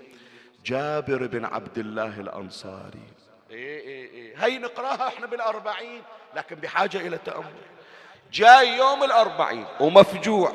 [0.64, 3.08] جابر بن عبد الله الأنصاري.
[3.50, 4.44] إيه إيه إيه.
[4.44, 6.02] هي نقراها إحنا بالأربعين
[6.36, 7.54] لكن بحاجة إلى تأمل.
[8.32, 10.52] جاي يوم الأربعين ومفجوع.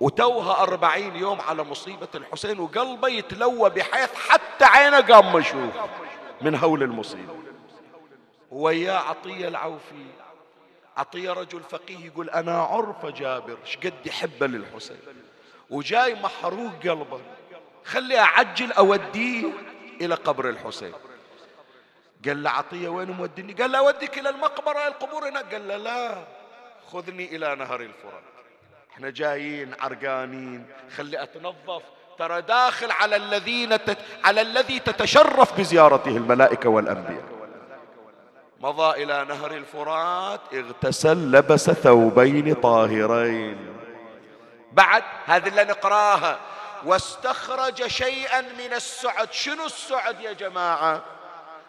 [0.00, 5.74] وتوها أربعين يوم على مصيبة الحسين وقلبه يتلوى بحيث حتى عينه قام مشوف
[6.40, 7.49] من هول المصيبة.
[8.50, 10.06] ويا عطية العوفي.
[10.96, 14.96] عطية رجل فقيه يقول أنا عرف جابر شقد يحب للحسين؟
[15.70, 17.20] وجاي محروق قلبه.
[17.84, 19.44] خلي أعجل أوديه
[20.00, 20.92] إلى قبر الحسين.
[22.26, 25.54] قال له عطية وين موديني؟ قال له أوديك إلى المقبرة القبور هناك.
[25.54, 26.24] قال له لا
[26.92, 28.22] خذني إلى نهر الفرات
[28.92, 30.66] إحنا جايين عرقانين.
[30.96, 31.82] خلي أتنظف.
[32.18, 33.98] ترى داخل على الذين تت...
[34.24, 37.39] على الذي تتشرف بزيارته الملائكة والأنبياء.
[38.60, 43.76] مضى إلى نهر الفرات اغتسل لبس ثوبين طاهرين.
[44.72, 46.38] بعد هذه اللي نقراها
[46.84, 49.32] واستخرج شيئا من السعد.
[49.32, 51.02] شنو السعد يا جماعة؟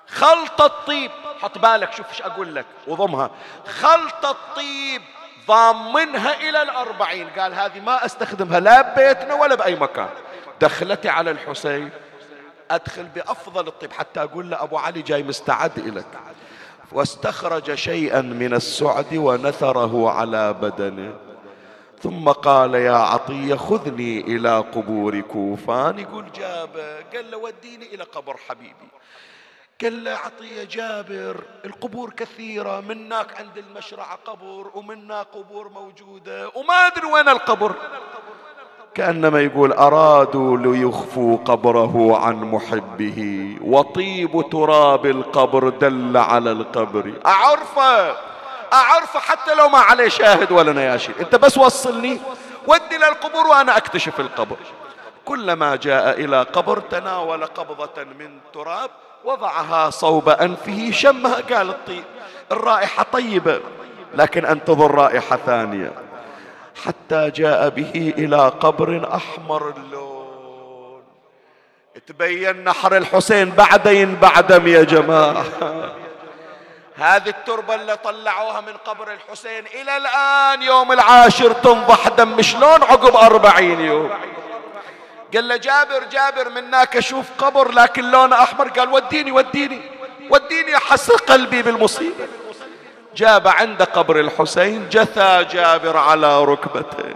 [0.07, 1.11] خلط الطيب.
[1.41, 2.65] حط بالك شوف إيش أقول لك.
[2.87, 3.31] وضمها.
[3.67, 5.01] خلط الطيب
[5.47, 7.29] ضامنها إلى الأربعين.
[7.29, 10.09] قال هذه ما أستخدمها لا ببيتنا ولا بأي مكان.
[10.61, 11.89] دخلتي على الحسين.
[12.71, 13.93] أدخل بأفضل الطيب.
[13.93, 16.19] حتى أقول له أبو علي جاي مستعد إلك.
[16.93, 21.13] واستخرج شيئا من السعد ونثره على بدنه
[22.03, 28.37] ثم قال يا عطية خذني إلى قبور كوفان يقول جابر قال له وديني إلى قبر
[28.37, 28.89] حبيبي.
[29.81, 37.07] قال له عطية جابر القبور كثيرة مناك عند المشرعة قبر ومنا قبور موجودة وما أدري
[37.07, 37.75] وين القبر.
[38.95, 43.49] كأنما يقول أرادوا ليخفوا قبره عن محبه.
[43.61, 47.13] وطيب تراب القبر دل على القبر.
[47.25, 48.15] أعرفه
[48.73, 51.15] أعرفه حتى لو ما عليه شاهد ولا نياشين.
[51.19, 52.19] أنت بس وصلني
[52.67, 54.57] ودي للقبور وأنا أكتشف القبر.
[55.25, 58.89] كلما جاء إلى قبر تناول قبضة من تراب
[59.25, 62.03] وضعها صوب أنفه شمها قال الطيب
[62.51, 63.59] الرائحة طيبة
[64.15, 65.91] لكن أنتظر رائحة ثانية.
[66.85, 71.03] حتى جاء به إلى قبر أحمر اللون.
[72.07, 75.45] تبين نحر الحسين بعدين بعدم يا جماعة.
[76.95, 83.15] هذه التربة اللي طلعوها من قبر الحسين إلى الآن يوم العاشر تنضح دم شلون عقب
[83.15, 84.09] أربعين يوم.
[85.33, 88.67] قال له جابر جابر مناك أشوف قبر لكن لونه أحمر.
[88.67, 89.81] قال وديني وديني
[90.29, 92.27] وديني أحس قلبي بالمصيبة.
[93.15, 97.15] جاب عند قبر الحسين جثى جابر على ركبته.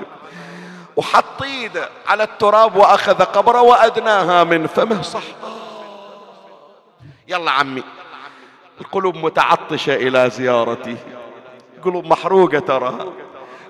[0.95, 5.01] وحط ايده على التراب وأخذ قبره وأدناها من فمه.
[5.01, 5.23] صح.
[7.27, 7.83] يلا عمي.
[8.81, 10.97] القلوب متعطشة إلى زيارته
[11.83, 13.13] قلوب محروقة ترى.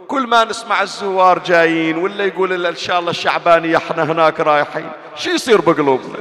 [0.08, 4.90] كل ما نسمع الزوار جايين ولا يقول إن شاء الله الشعبانية إحنا هناك رايحين.
[5.16, 6.18] شو يصير بقلوبنا؟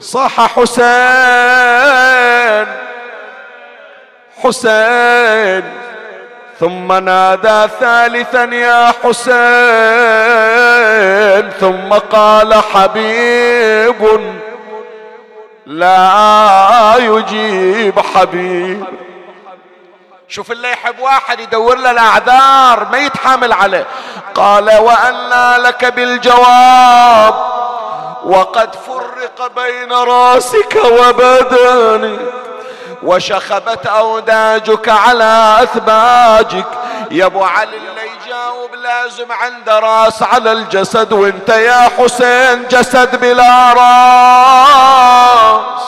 [0.00, 0.84] صح حسين!
[4.44, 5.64] حسين.
[6.60, 9.34] ثم نادى ثالثا يا حسين.
[11.50, 14.20] ثم قال حبيب
[15.66, 18.84] لا يجيب حبيب.
[20.28, 23.86] شوف اللي يحب واحد يدور له الأعذار ما يتحامل عليه.
[24.34, 27.34] قال وأنا لك بالجواب
[28.24, 32.18] وقد فرق بين راسك وبدنك.
[33.04, 36.66] وشخبت أوداجك على أثباجك.
[37.10, 43.72] يا أبو علي اللي يجاوب لازم عنده راس على الجسد وانت يا حسين جسد بلا
[43.72, 45.84] راس.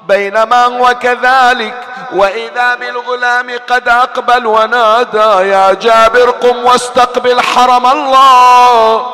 [0.00, 9.06] بينما هو كذلك وإذا بالغلام قد أقبل ونادى يا جابر قم واستقبل حرم الله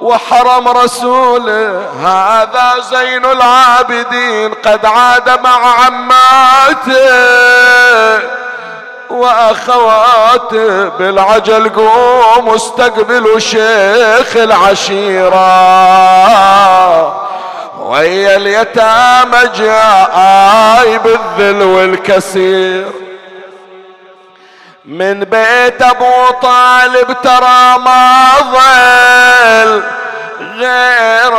[0.00, 6.98] وحرم رسوله هذا زين العابدين قد عاد مع عماته
[9.10, 15.38] واخواتي بالعجل قوم واستقبلوا شيخ العشيرة.
[17.88, 22.86] ويا اليتامى جاي بالذل والكسير.
[24.84, 29.82] من بيت أبو طالب ترى ما ظل
[30.58, 31.38] غيره.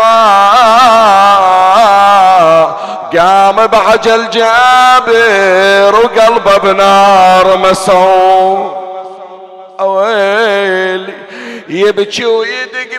[3.18, 8.80] قام بعجل جابر وقلبه بنار مسعود.
[9.80, 11.14] ويلي
[11.70, 12.89] يبكي ويدق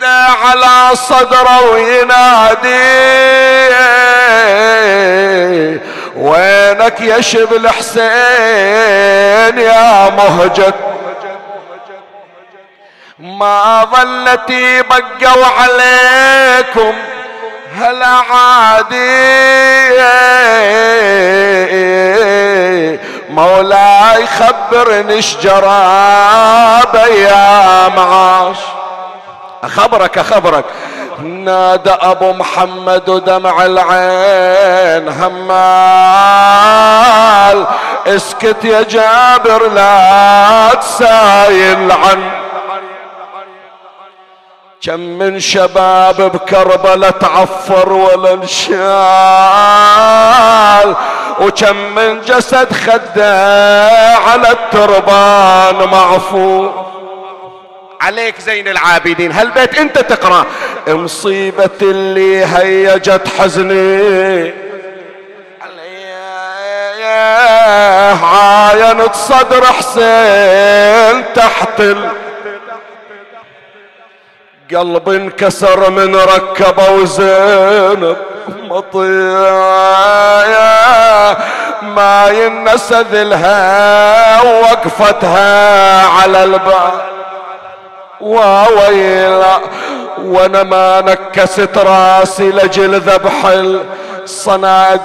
[0.00, 2.70] بيده على صدره وينادي
[6.16, 10.74] وينك يا شبل حسين يا مهجد؟
[13.18, 16.94] ما ظلتي بقوا عليكم
[17.80, 19.30] هلا عادي
[23.30, 28.79] مولاي خبرني إيش جرى بيام عاش
[29.64, 30.64] اخبرك اخبرك
[31.22, 35.60] نادى أبو محمد ودمع العين همال.
[38.06, 42.30] اسكت يا جابر لا تسايل عن.
[44.82, 48.80] كم من شباب بكربلة تعفر ولا انشال
[51.40, 56.89] وكم من جسد خده على التربان معفو.
[58.00, 59.32] عليك زين العابدين.
[59.32, 60.46] هالبيت انت تقرأ.
[60.88, 64.70] مصيبة اللي هيجت حزني.
[68.22, 72.10] عاينت صدر حسين تحت ال...
[74.74, 78.16] قلبي انكسر من ركبه وزينب
[78.62, 79.10] مطيع
[81.82, 86.92] ما ينسى ذلها وقفتها على الباب
[88.20, 89.60] وويلا
[90.18, 93.46] وأنا ما نكست راسي لجل ذبح
[94.24, 95.04] الصناديد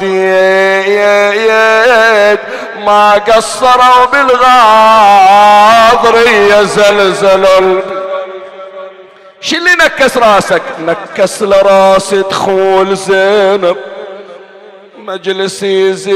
[2.86, 5.08] ما قصروا بالغاضر
[6.28, 7.82] يزلزلوا
[9.42, 13.78] شو اللي نكس راسك؟ نكس لراس دخول زينب.
[15.06, 16.16] مجلس يزيد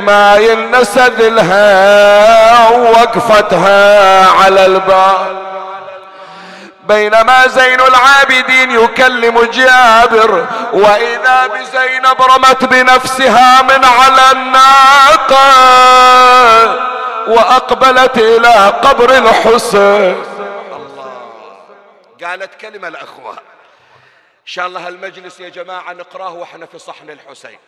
[0.00, 5.40] ما ينسى ذلها وقفتها على الباب
[6.88, 15.50] بينما زين العابدين يكلم جابر وإذا بزينب رمت بنفسها من على الناقة
[17.28, 20.16] وأقبلت إلى قبر الحسين.
[22.24, 23.34] قالت كلمة الأخوة.
[24.40, 27.58] إن شاء الله هالمجلس يا جماعة نقراه وإحنا في صحن الحسين.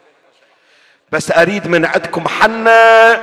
[1.12, 3.14] بس أريد من عندكم حنا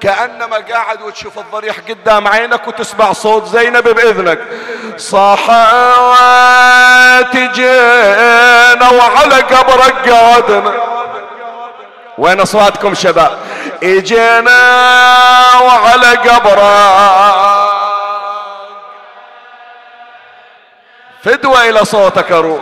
[0.00, 4.38] كأنما قاعد وتشوف الضريح قدام عينك وتسمع صوت زينب بإذنك.
[4.96, 6.16] صحوات
[7.36, 10.72] جينا وعلى قبرك قعدنا
[12.18, 13.38] وين أصواتكم شباب؟
[13.82, 14.60] إجينا
[15.62, 17.59] وعلى قبرك
[21.24, 22.60] فدوة إلى صوتك روح.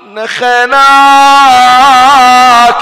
[0.00, 0.76] نخيناك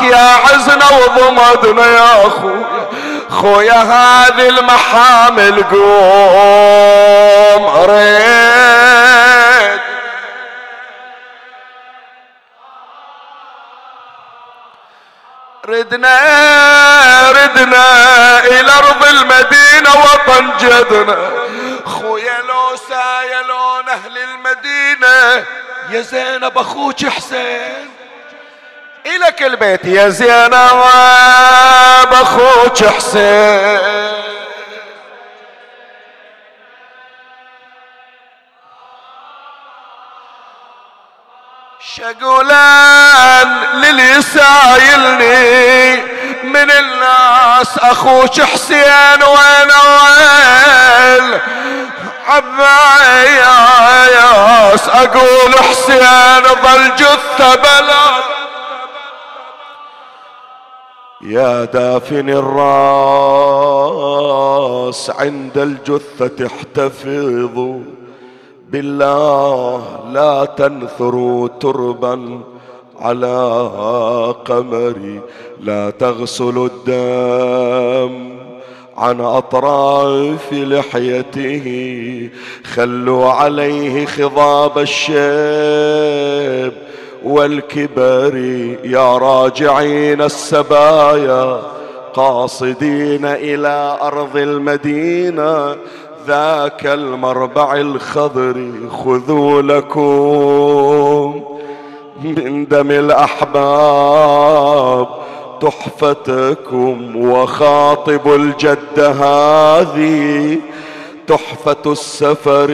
[0.03, 2.89] يا عزنا وضمدنا يا خويا
[3.31, 5.85] خويا هذه المحامل قوم
[7.91, 9.81] ريد
[15.69, 16.19] ردنا
[17.31, 17.85] ردنا
[18.47, 21.44] إلى أرض المدينة وطن جدنا
[22.77, 25.47] خويا لو سايلون أهل المدينة.
[25.91, 27.91] يا زينب أخوك حسين.
[29.07, 30.55] الك البيت يا زينب
[32.13, 34.25] أخوك حسين.
[41.97, 45.97] شقولان للي سايلني
[46.45, 49.23] من الناس أخوك حسين.
[49.23, 51.41] وين وين؟
[52.29, 53.85] عباياس
[54.89, 58.25] أقول حسين ظل جثة بلا.
[61.23, 62.61] يا دافن الراس
[65.11, 67.81] عند الجثة احتفظوا
[68.69, 72.41] بالله لا تنثروا تربا
[73.01, 73.61] على
[74.45, 75.21] قمري
[75.61, 78.35] لا تغسلوا الدم.
[78.99, 82.29] عن أطراف لحيته
[82.75, 86.73] خلوا عليه خضاب الشيب
[87.25, 88.37] والكبر.
[88.85, 91.63] يا راجعين السبايا
[92.15, 95.77] قاصدين إلى أرض المدينة
[96.27, 101.45] ذاك المربع الخضر خذوا لكم
[102.25, 104.45] من دم الأحباب.
[105.61, 110.59] تحفتكم وخاطب الجد هذه
[111.27, 112.71] تحفة السفر.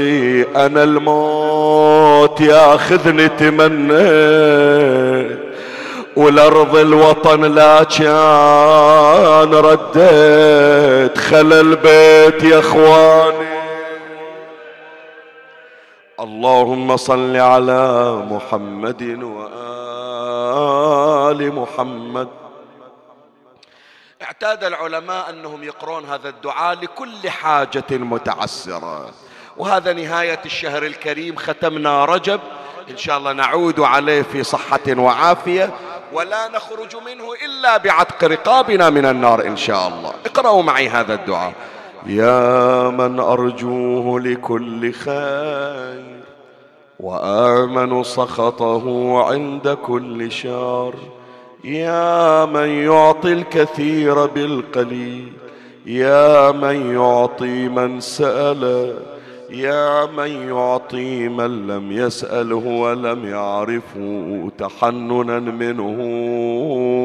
[0.56, 4.00] أنا الموت ياخذني تمنى
[6.16, 13.50] والأرض الوطن لا كان رديت خلى البيت يا إخواني.
[16.20, 19.02] اللهم صل على محمد
[20.32, 22.28] وآل محمد.
[24.30, 29.10] اعتاد العلماء أنهم يقرون هذا الدعاء لكل حاجة متعسرة.
[29.56, 32.40] وهذا نهاية الشهر الكريم ختمنا رجب.
[32.90, 35.74] إن شاء الله نعود عليه في صحة وعافية.
[36.12, 40.12] ولا نخرج منه إلا بعتق رقابنا من النار إن شاء الله.
[40.26, 41.52] اقرأوا معي هذا الدعاء.
[42.06, 46.20] يا من أرجوه لكل خير
[47.00, 50.94] وآمن سخطه عند كل شر
[51.64, 55.32] يا من يعطي الكثير بالقليل
[55.86, 58.94] يا من يعطي من سأل
[59.50, 65.96] يا من يعطي من لم يسأله ولم يعرفه تحننا منه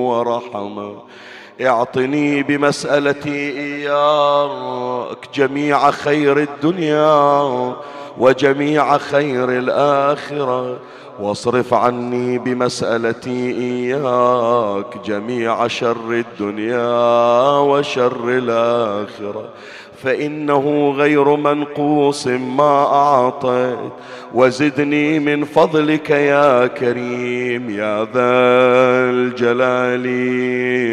[0.10, 0.96] ورحمه
[1.62, 7.76] اعطني بمسألتي إياك جميع خير الدنيا
[8.18, 10.78] وجميع خير الآخرة.
[11.20, 19.50] واصرف عني بمسألتي إياك جميع شر الدنيا وشر الآخرة.
[20.04, 23.92] فإنه غير منقوص ما أعطيت.
[24.34, 28.10] وزدني من فضلك يا كريم يا ذا
[29.10, 30.06] الجلال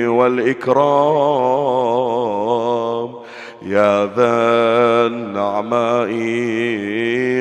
[0.09, 1.53] والإكرام
[3.63, 6.13] يا ذا النعماء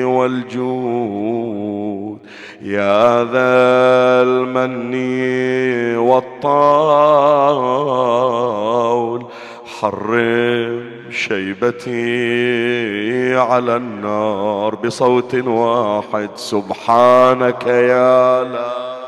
[0.04, 2.11] والجود.
[2.64, 4.94] يا ذا المن
[5.96, 7.62] والطاول
[9.80, 11.92] حرم شيبتي
[13.36, 19.01] على النار بصوت واحد سبحانك يا لا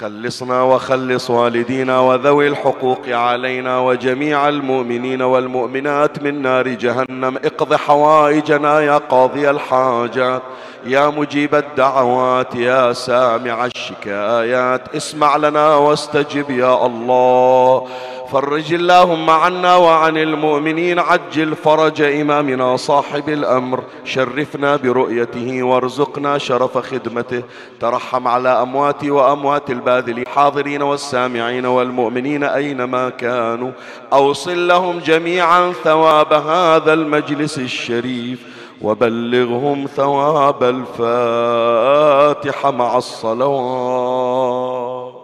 [0.00, 7.36] خلصنا وخلص والدينا وذوي الحقوق علينا وجميع المؤمنين والمؤمنات من نار جهنم.
[7.36, 10.42] اقض حوائجنا يا قاضي الحاجات
[10.86, 14.94] يا مجيب الدعوات يا سامع الشكايات.
[14.96, 17.86] اسمع لنا واستجب يا الله.
[18.32, 23.82] فرج اللهم عنا وعن المؤمنين عجل فرج إمامنا صاحب الأمر.
[24.04, 27.42] شرفنا برؤيته وارزقنا شرف خدمته.
[27.80, 30.28] ترحم على أمواتي وأموات الباذلين.
[30.28, 33.70] حاضرين والسامعين والمؤمنين أينما كانوا.
[34.12, 38.56] أوصل لهم جميعا ثواب هذا المجلس الشريف.
[38.82, 45.15] وبلغهم ثواب الفاتحة مع الصلوات.